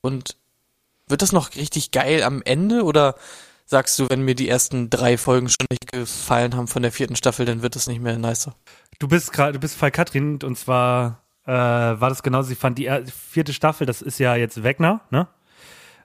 [0.03, 0.36] Und
[1.07, 2.82] wird das noch richtig geil am Ende?
[2.82, 3.14] Oder
[3.64, 7.16] sagst du, wenn mir die ersten drei Folgen schon nicht gefallen haben von der vierten
[7.16, 8.55] Staffel, dann wird das nicht mehr nicer?
[8.99, 12.49] Du bist gerade, du bist bei Katrin und zwar äh, war das genauso.
[12.51, 15.26] Sie fand die er- vierte Staffel, das ist ja jetzt Wegner, ne?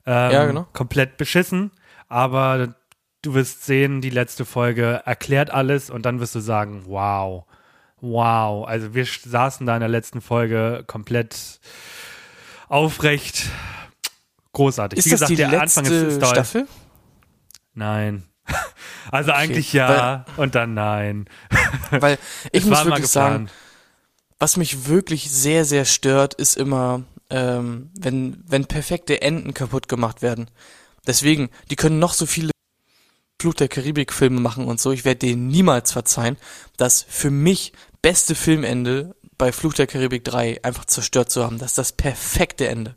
[0.05, 0.67] Ähm, Ja, genau.
[0.73, 1.71] Komplett beschissen,
[2.09, 2.75] aber
[3.21, 7.45] du wirst sehen, die letzte Folge erklärt alles und dann wirst du sagen, wow,
[8.01, 8.67] wow.
[8.67, 11.59] Also wir saßen da in der letzten Folge komplett
[12.69, 13.45] aufrecht.
[14.53, 14.99] Großartig.
[14.99, 16.27] Ist Wie das gesagt, die der letzte Anfang ist.
[16.27, 16.67] Staffel?
[17.73, 18.23] Nein.
[19.11, 21.25] Also eigentlich ja und dann nein.
[21.91, 22.17] Weil
[22.51, 23.49] ich muss wirklich sagen.
[24.43, 30.21] Was mich wirklich sehr, sehr stört, ist immer, ähm, wenn, wenn perfekte Enden kaputt gemacht
[30.21, 30.51] werden.
[31.07, 32.51] Deswegen, die können noch so viele
[33.41, 34.91] Fluch der Karibik-Filme machen und so.
[34.91, 36.35] Ich werde denen niemals verzeihen,
[36.75, 37.71] das für mich
[38.01, 41.57] beste Filmende bei Fluch der Karibik 3 einfach zerstört zu haben.
[41.57, 42.95] Das ist das perfekte Ende.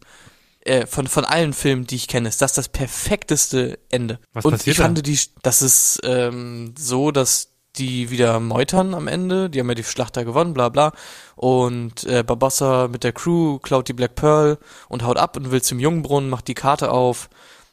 [0.63, 4.19] Äh, von, von allen Filmen, die ich kenne, ist das das perfekteste Ende.
[4.33, 4.83] Was und passiert ich da?
[4.83, 9.51] fand die, das ist ähm, so, dass die wieder meutern am Ende.
[9.51, 10.93] Die haben ja die Schlacht da gewonnen, bla bla.
[11.35, 14.59] Und äh, Barbossa mit der Crew klaut die Black Pearl
[14.89, 17.29] und haut ab und will zum Jungbrunnen, macht die Karte auf.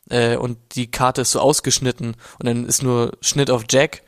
[0.09, 4.03] äh, und die Karte ist so ausgeschnitten und dann ist nur Schnitt auf Jack,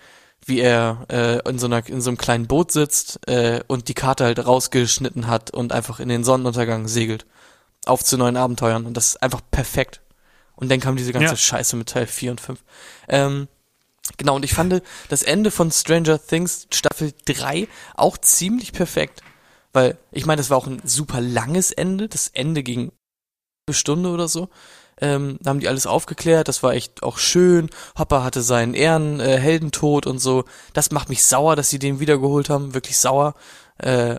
[0.46, 3.94] wie er äh, in so einer in so einem kleinen Boot sitzt äh, und die
[3.94, 7.26] Karte halt rausgeschnitten hat und einfach in den Sonnenuntergang segelt
[7.86, 10.02] auf zu neuen Abenteuern und das ist einfach perfekt.
[10.58, 11.38] Und dann kam diese ganze Ja.
[11.38, 12.60] Scheiße mit Teil 4 und 5.
[13.10, 13.48] Ähm,
[14.18, 19.22] genau, und ich fand das Ende von Stranger Things Staffel 3 auch ziemlich perfekt.
[19.74, 22.08] Weil, ich meine, das war auch ein super langes Ende.
[22.08, 22.92] Das Ende ging
[23.68, 24.50] eine Stunde oder so.
[25.02, 27.70] Ähm, da haben die alles aufgeklärt, das war echt auch schön.
[27.98, 29.60] Hopper hatte seinen Ehren, äh,
[30.06, 30.46] und so.
[30.74, 33.36] Das macht mich sauer, dass sie den wiedergeholt haben, wirklich sauer.
[33.78, 34.16] Äh,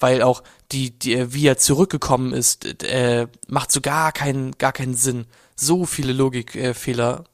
[0.00, 4.94] weil auch die, die, wie er zurückgekommen ist, äh, macht so gar keinen, gar keinen
[4.94, 5.26] Sinn.
[5.56, 7.24] So viele Logikfehler.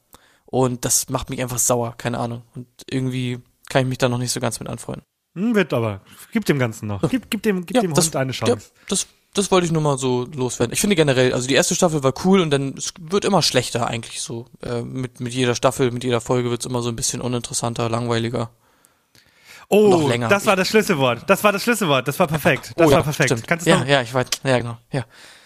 [0.45, 2.43] Und das macht mich einfach sauer, keine Ahnung.
[2.55, 3.39] Und irgendwie
[3.69, 5.03] kann ich mich da noch nicht so ganz mit anfreunden.
[5.35, 6.01] Hm, wird aber.
[6.31, 7.01] Gib dem Ganzen noch.
[7.09, 8.53] Gib, gib dem, gib dem das, Hund eine Chance.
[8.53, 10.71] Ja, das, das wollte ich nur mal so loswerden.
[10.73, 13.87] Ich finde generell, also die erste Staffel war cool und dann es wird immer schlechter
[13.87, 14.45] eigentlich so.
[14.63, 18.49] Äh, mit, mit jeder Staffel, mit jeder Folge wird's immer so ein bisschen uninteressanter, langweiliger.
[19.67, 20.27] Oh, noch länger.
[20.27, 21.23] das war das Schlüsselwort.
[21.27, 22.07] Das war das Schlüsselwort.
[22.07, 22.73] Das war perfekt.
[22.75, 23.29] Das oh, war ja, perfekt.
[23.29, 23.47] Stimmt.
[23.47, 24.27] Kannst du ja, noch, ja, ich weiß.
[24.43, 24.77] Ja, genau.
[24.91, 25.05] Ja.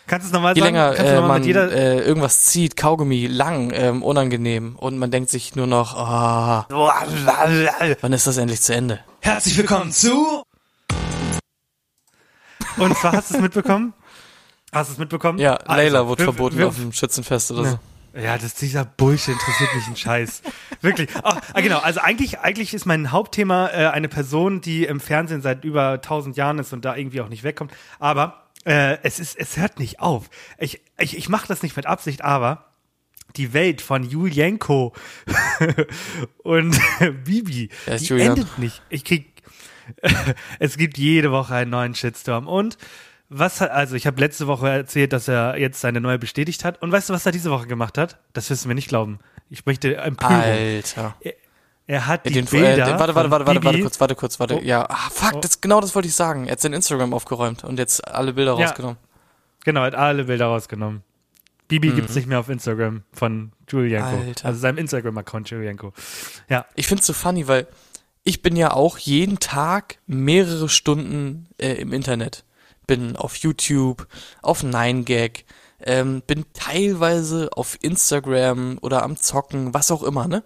[0.10, 0.74] Kannst du es nochmal Je sagen?
[0.76, 4.97] länger kannst du äh, man mit jeder, äh, irgendwas zieht, Kaugummi, lang, ähm, unangenehm und
[4.97, 8.99] man denkt sich nur noch, ah, wann ist das endlich zu Ende?
[9.22, 10.43] Herzlich willkommen zu.
[12.78, 13.93] Und zwar hast du es mitbekommen?
[14.72, 15.39] Hast du es mitbekommen?
[15.39, 17.80] Ja, Also, Layla wurde wir- verboten wir- auf dem Schützenfest oder so.
[18.20, 20.41] Ja, das dieser Bullshit interessiert mich ein Scheiß.
[20.82, 21.10] Wirklich.
[21.24, 25.41] Ah, ah, genau, also eigentlich, eigentlich ist mein Hauptthema äh, eine Person, die im Fernsehen
[25.43, 27.72] seit über tausend Jahren ist und da irgendwie auch nicht wegkommt.
[27.99, 30.30] Aber äh, es ist, es hört nicht auf.
[30.57, 32.66] Ich, ich, ich mache das nicht mit Absicht, aber
[33.36, 34.93] die Welt von Julienko
[36.43, 36.80] und
[37.24, 38.30] Bibi, ist die Julian?
[38.32, 38.82] endet nicht.
[38.89, 39.43] Ich krieg,
[40.60, 42.78] es gibt jede Woche einen neuen Shitstorm und
[43.32, 46.82] was hat, also ich habe letzte Woche erzählt, dass er jetzt seine neue bestätigt hat.
[46.82, 48.18] Und weißt du, was er diese Woche gemacht hat?
[48.34, 49.20] Das wirst du mir nicht glauben.
[49.51, 50.36] Ich möchte Empörung.
[50.36, 51.16] Alter.
[51.90, 54.40] Er hat die Den, äh, Bilder den, warte, warte, warte, warte, warte kurz, warte kurz,
[54.40, 54.58] warte.
[54.58, 54.62] Oh.
[54.62, 55.40] Ja, ah, fuck, Oh.
[55.40, 56.46] das, genau das wollte ich sagen.
[56.46, 58.68] Er hat sein Instagram aufgeräumt und jetzt alle Bilder Ja.
[58.68, 58.98] rausgenommen.
[59.66, 61.02] Genau, er hat alle Bilder rausgenommen.
[61.68, 64.18] Bibi gibt's nicht mehr auf Instagram von Julienko.
[64.18, 64.28] Mhm.
[64.28, 64.46] Alter.
[64.48, 65.94] Also seinem Instagram-Account Julienko.
[66.48, 66.68] Ja.
[66.76, 67.66] Ich find's so funny, weil
[68.24, 72.46] ich bin ja auch jeden Tag mehrere Stunden äh, im Internet.
[72.86, 74.08] Bin auf YouTube,
[74.44, 75.44] auf 9gag,
[75.82, 80.44] ähm, bin teilweise auf Instagram oder am Zocken, was auch immer, ne?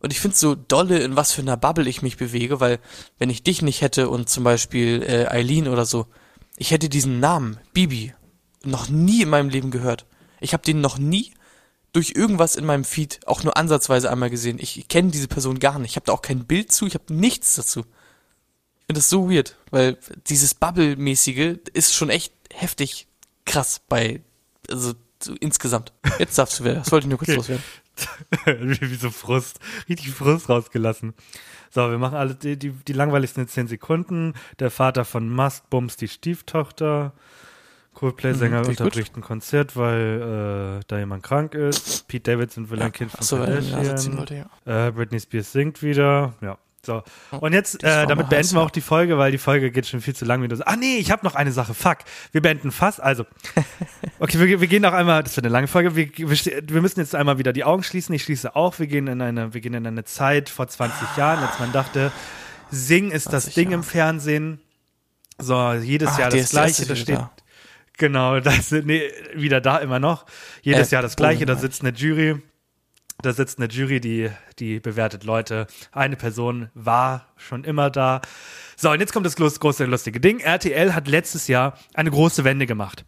[0.00, 2.78] Und ich find's so dolle, in was für einer Bubble ich mich bewege, weil
[3.18, 6.06] wenn ich dich nicht hätte und zum Beispiel äh, Eileen oder so,
[6.56, 8.14] ich hätte diesen Namen, Bibi,
[8.64, 10.06] noch nie in meinem Leben gehört.
[10.40, 11.32] Ich habe den noch nie
[11.92, 14.58] durch irgendwas in meinem Feed auch nur ansatzweise einmal gesehen.
[14.60, 15.90] Ich kenne diese Person gar nicht.
[15.90, 17.80] Ich habe da auch kein Bild zu, ich habe nichts dazu.
[17.80, 19.98] Ich finde das so weird, weil
[20.28, 23.06] dieses Bubble-mäßige ist schon echt heftig
[23.44, 24.22] krass bei,
[24.68, 25.92] also so insgesamt.
[26.18, 27.36] Jetzt darfst du wieder, das wollte ich nur kurz Okay.
[27.36, 27.64] loswerden.
[28.46, 29.60] Wie so Frust.
[29.88, 31.14] Richtig Frust rausgelassen.
[31.70, 34.34] So, wir machen alle die, die, die langweiligsten 10 Sekunden.
[34.58, 37.12] Der Vater von Musk bumst die Stieftochter.
[37.94, 38.86] Coldplay-Sänger Mhm, klingt gut.
[38.86, 42.06] unterbricht ein Konzert, weil äh, da jemand krank ist.
[42.08, 44.16] Pete Davidson will ein Kind von ja, so Kardashian.
[44.18, 44.86] wollte, ja.
[44.88, 46.34] Äh, Britney Spears singt wieder.
[46.40, 46.56] Ja.
[46.84, 47.02] So.
[47.30, 50.14] Und jetzt, äh, damit beenden wir auch die Folge, weil die Folge geht schon viel
[50.16, 50.42] zu lang.
[50.42, 50.72] Wie du sagst.
[50.72, 51.74] Ah, nee, ich habe noch eine Sache.
[51.74, 51.98] Fuck.
[52.32, 53.02] Wir beenden fast.
[53.02, 53.26] Also,
[54.18, 55.94] okay, wir, wir gehen noch einmal, das wird eine lange Folge.
[55.94, 56.28] Wir, wir,
[56.68, 58.14] wir müssen jetzt einmal wieder die Augen schließen.
[58.14, 58.78] Ich schließe auch.
[58.78, 62.12] Wir gehen in eine, wir gehen in eine Zeit vor 20 Jahren, als man dachte,
[62.70, 63.74] Sing ist das 20 Ding Jahre.
[63.74, 64.60] im Fernsehen.
[65.38, 66.82] So, jedes Ach, Jahr das Gleiche.
[66.82, 67.30] Da wieder steht, da.
[67.98, 69.02] Genau, das nee,
[69.34, 70.24] wieder da immer noch.
[70.62, 72.40] Jedes Äh, Jahr das gleiche, da sitzt eine Jury.
[73.22, 75.66] Da sitzt eine Jury, die, die bewertet Leute.
[75.92, 78.22] Eine Person war schon immer da.
[78.76, 80.40] So, und jetzt kommt das große, große lustige Ding.
[80.40, 83.04] RTL hat letztes Jahr eine große Wende gemacht.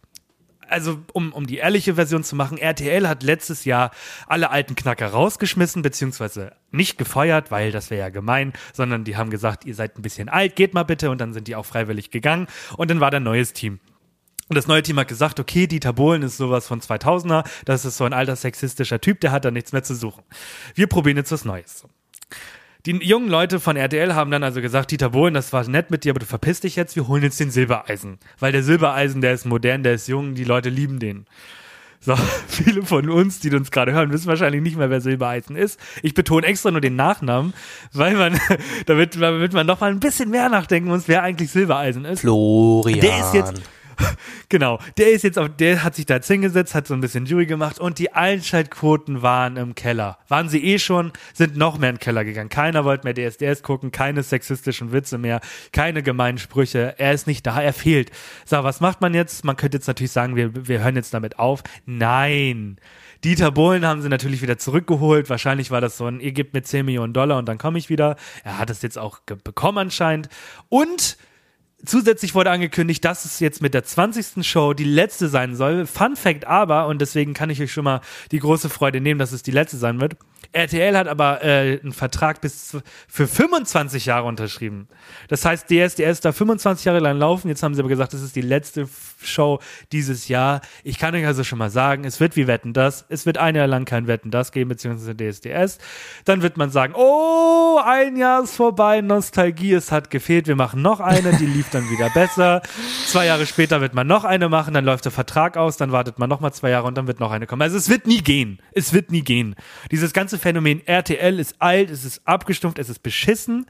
[0.69, 3.91] Also, um, um die ehrliche Version zu machen, RTL hat letztes Jahr
[4.27, 9.29] alle alten Knacker rausgeschmissen, beziehungsweise nicht gefeuert, weil das wäre ja gemein, sondern die haben
[9.29, 12.11] gesagt, ihr seid ein bisschen alt, geht mal bitte, und dann sind die auch freiwillig
[12.11, 12.47] gegangen.
[12.77, 13.79] Und dann war da ein neues Team.
[14.53, 17.97] Und das neue Team hat gesagt, okay, Dieter Bohlen ist sowas von 2000er, das ist
[17.97, 20.21] so ein alter sexistischer Typ, der hat da nichts mehr zu suchen.
[20.75, 21.87] Wir probieren jetzt was Neues.
[22.85, 26.03] Die jungen Leute von RTL haben dann also gesagt, Dieter Bohlen, das war nett mit
[26.03, 28.19] dir, aber du verpisst dich jetzt, wir holen jetzt den Silbereisen.
[28.37, 31.25] Weil der Silbereisen, der ist modern, der ist jung, die Leute lieben den.
[31.99, 32.15] So,
[32.47, 35.79] viele von uns, die uns gerade hören, wissen wahrscheinlich nicht mehr, wer Silbereisen ist.
[36.03, 37.55] Ich betone extra nur den Nachnamen,
[37.91, 38.39] weil man,
[38.85, 42.19] damit, damit man doch mal ein bisschen mehr nachdenken muss, wer eigentlich Silbereisen ist.
[42.19, 42.99] Florian.
[42.99, 43.63] Der ist jetzt.
[44.49, 47.25] Genau, der ist jetzt auf, der hat sich da jetzt hingesetzt, hat so ein bisschen
[47.25, 50.19] Jury gemacht und die Einschaltquoten waren im Keller.
[50.27, 52.49] Waren sie eh schon, sind noch mehr in den Keller gegangen.
[52.49, 55.41] Keiner wollte mehr DSDS gucken, keine sexistischen Witze mehr,
[55.71, 56.93] keine gemeinen Sprüche.
[56.97, 58.11] Er ist nicht da, er fehlt.
[58.45, 59.43] So, was macht man jetzt?
[59.43, 61.63] Man könnte jetzt natürlich sagen, wir, wir hören jetzt damit auf.
[61.85, 62.77] Nein.
[63.23, 65.29] Dieter Bohlen haben sie natürlich wieder zurückgeholt.
[65.29, 67.89] Wahrscheinlich war das so ein, ihr gebt mir 10 Millionen Dollar und dann komme ich
[67.89, 68.17] wieder.
[68.43, 70.27] Er hat es jetzt auch bekommen anscheinend.
[70.69, 71.17] Und
[71.85, 74.45] Zusätzlich wurde angekündigt, dass es jetzt mit der 20.
[74.47, 75.85] Show die letzte sein soll.
[75.85, 77.99] Fun Fact aber, und deswegen kann ich euch schon mal
[78.31, 80.15] die große Freude nehmen, dass es die letzte sein wird.
[80.51, 82.77] RTL hat aber äh, einen Vertrag bis
[83.07, 84.87] für 25 Jahre unterschrieben.
[85.27, 87.47] Das heißt, DSDS da 25 Jahre lang laufen.
[87.47, 88.87] Jetzt haben sie aber gesagt, das ist die letzte
[89.21, 89.59] Show
[89.91, 90.61] dieses Jahr.
[90.83, 93.05] Ich kann euch also schon mal sagen, es wird wie Wetten das.
[93.09, 95.77] Es wird ein Jahr lang kein Wetten das geben, beziehungsweise DSDS.
[96.25, 100.81] Dann wird man sagen, oh, ein Jahr ist vorbei, Nostalgie, es hat gefehlt, wir machen
[100.81, 102.61] noch eine, die lief dann wieder besser.
[103.07, 106.19] Zwei Jahre später wird man noch eine machen, dann läuft der Vertrag aus, dann wartet
[106.19, 107.61] man noch mal zwei Jahre und dann wird noch eine kommen.
[107.61, 108.59] Also es wird nie gehen.
[108.71, 109.55] Es wird nie gehen.
[109.91, 113.65] Dieses ganze Phänomen RTL ist alt, es ist abgestumpft, es ist beschissen.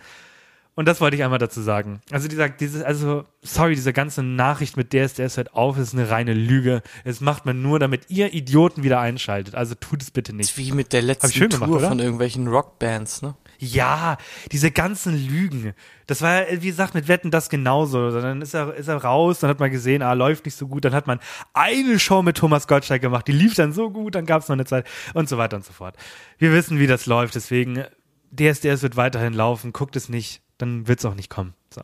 [0.76, 2.01] Und das wollte ich einmal dazu sagen.
[2.09, 6.34] Also dieser, dieses, also, sorry, diese ganze Nachricht mit DSDS hört auf, ist eine reine
[6.34, 6.82] Lüge.
[7.03, 9.53] Es macht man nur, damit ihr Idioten wieder einschaltet.
[9.53, 10.57] Also tut es bitte nicht.
[10.57, 13.36] Wie mit der letzten Tour gemacht, von irgendwelchen Rockbands, ne?
[13.64, 14.18] Ja,
[14.51, 15.74] diese ganzen Lügen.
[16.07, 18.11] Das war, ja, wie gesagt, mit Wetten das genauso.
[18.11, 20.84] Dann ist er, ist er raus, dann hat man gesehen, ah, läuft nicht so gut.
[20.84, 21.20] Dann hat man
[21.53, 24.55] eine Show mit Thomas Gottschalk gemacht, die lief dann so gut, dann gab es noch
[24.55, 25.95] eine Zeit und so weiter und so fort.
[26.38, 27.84] Wir wissen, wie das läuft, deswegen
[28.32, 31.53] DSDS wird weiterhin laufen, guckt es nicht, dann wird es auch nicht kommen.
[31.74, 31.82] So.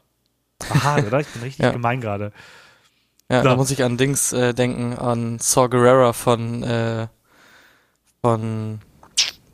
[0.68, 1.20] War hart, oder?
[1.22, 1.72] Ich bin richtig Ja.
[1.72, 2.32] gemein gerade.
[3.32, 3.50] Ja, So.
[3.50, 7.08] da muss ich an Dings äh, denken, an Saw Gerrera von, äh,
[8.22, 8.80] von,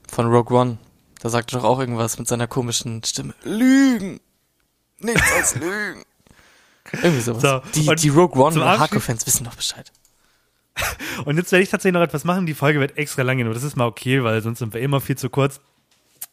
[0.10, 0.78] von Rogue One.
[1.22, 3.34] Da sagt er doch auch irgendwas mit seiner komischen Stimme.
[3.44, 4.20] Lügen!
[5.00, 6.04] Nichts als Lügen!
[6.92, 7.42] Irgendwie sowas.
[7.42, 9.92] So, die, die Rogue One Abschied- Hardcore-Fans wissen doch Bescheid.
[11.26, 12.46] Und jetzt werde ich tatsächlich noch etwas machen.
[12.46, 13.54] Die Folge wird extra lang genug.
[13.54, 15.60] Das ist mal okay, weil sonst sind wir immer viel zu kurz.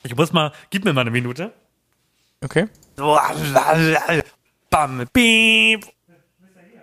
[0.03, 1.53] Ich muss mal, gib mir mal eine Minute.
[2.45, 2.69] Okay.
[4.71, 5.87] Bam, piep.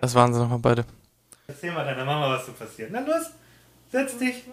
[0.00, 0.84] Das waren sie nochmal beide.
[1.46, 2.90] Erzähl mal deiner Mama, was so passiert.
[2.92, 3.26] Na los,
[3.92, 4.44] setz dich.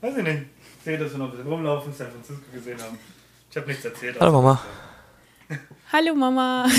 [0.00, 0.42] Weiß ich nicht.
[0.80, 2.98] Ich sehe, dass wir noch ein bisschen rumlaufen, San Francisco gesehen haben.
[3.50, 4.18] Ich habe nichts erzählt.
[4.18, 4.62] Hallo Mama.
[5.92, 6.66] Hallo Mama.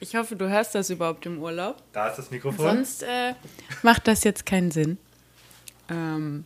[0.00, 1.80] Ich hoffe, du hörst das überhaupt im Urlaub.
[1.92, 2.74] Da ist das Mikrofon.
[2.74, 3.34] Sonst äh,
[3.84, 4.98] macht das jetzt keinen Sinn.
[5.88, 6.44] Ähm,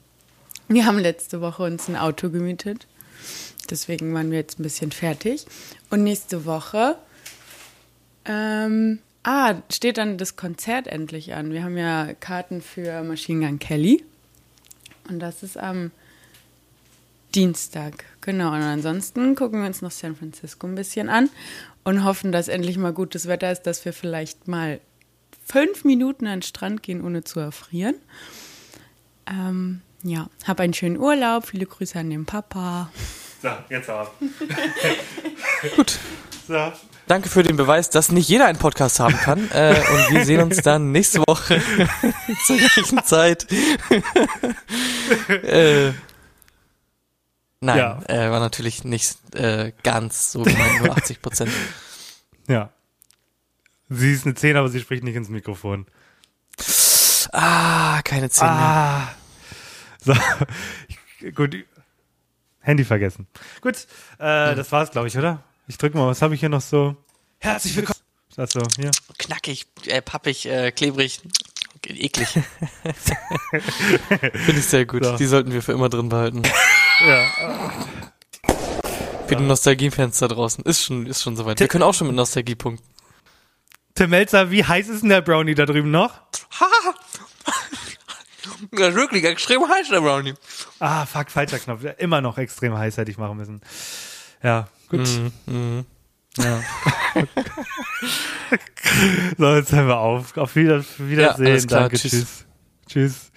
[0.69, 2.87] wir haben letzte Woche uns ein Auto gemietet.
[3.71, 5.47] Deswegen waren wir jetzt ein bisschen fertig.
[5.89, 6.99] Und nächste Woche
[8.27, 11.51] ähm, ah, steht dann das Konzert endlich an.
[11.51, 14.05] Wir haben ja Karten für Machine Gun Kelly.
[15.09, 15.91] Und das ist am
[17.35, 18.05] Dienstag.
[18.21, 18.49] Genau.
[18.49, 21.29] Und ansonsten gucken wir uns noch San Francisco ein bisschen an
[21.85, 24.81] und hoffen, dass endlich mal gutes Wetter ist, dass wir vielleicht mal
[25.47, 27.95] fünf Minuten an den Strand gehen, ohne zu erfrieren.
[29.27, 31.47] Ähm, ja, hab einen schönen Urlaub.
[31.47, 32.91] Viele Grüße an den Papa.
[33.43, 34.13] So, jetzt aber.
[35.77, 35.99] Gut.
[36.49, 36.73] So.
[37.07, 39.49] Danke für den Beweis, dass nicht jeder einen Podcast haben kann.
[39.53, 41.63] Äh, und wir sehen uns dann nächste Woche
[42.47, 43.47] zur gleichen Zeit.
[45.29, 45.93] äh,
[47.61, 48.03] nein, Ja.
[48.09, 51.53] äh, war natürlich nicht äh, ganz so gemeint, nur 80 Prozent.
[52.49, 52.71] Ja.
[53.89, 55.87] Sie ist eine 10, aber sie spricht nicht ins Mikrofon.
[57.33, 58.57] Ah, keine 10 mehr.
[58.57, 59.09] Ah.
[60.05, 60.13] So.
[60.89, 61.57] Ich- Gut.
[62.61, 63.27] Handy vergessen.
[63.61, 63.87] Gut.
[64.19, 65.43] Äh, das war's, glaube ich, oder?
[65.69, 66.95] Ich drücke mal, was habe ich hier noch so?
[67.39, 67.99] Herzlich willkommen.
[68.37, 68.93] Achso, hier.
[69.19, 71.21] Knackig, äh, pappig, äh, klebrig,
[71.85, 72.29] eklig.
[73.51, 75.05] Finde ich sehr gut.
[75.05, 75.17] So.
[75.17, 76.43] Die sollten wir für immer drin behalten.
[77.07, 77.27] Ja.
[79.27, 80.65] Für die Nostalgie-Fans da draußen.
[80.65, 81.61] Ist schon, ist schon soweit.
[81.61, 82.89] Wir können auch schon mit Nostalgie punkten.
[83.95, 86.15] Tim Melzer, wie heiß ist denn der Brownie da drüben noch?
[88.71, 90.33] Das ist wirklich extrem heiß, der Brownie.
[90.79, 91.85] Ah, fuck, falscher Knopf.
[91.99, 93.61] Immer noch extrem heiß hätte ich machen müssen.
[94.43, 95.09] Ja, gut.
[95.47, 95.85] Mhm.
[96.39, 96.63] Ja.
[99.39, 100.37] so, jetzt hören wir auf.
[100.37, 101.67] Auf Wieder Wiedersehen.
[101.67, 101.81] klar.
[101.83, 102.11] Danke, Tschüss.
[102.11, 102.47] tschüss.
[102.89, 103.33] Tschüss.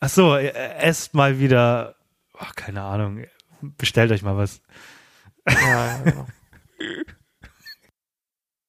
[0.00, 1.96] Ach so, äh, esst mal wieder.
[2.38, 3.24] Ach, keine Ahnung.
[3.60, 4.62] Bestellt euch mal was.
[5.48, 6.26] Ja, ja, genau.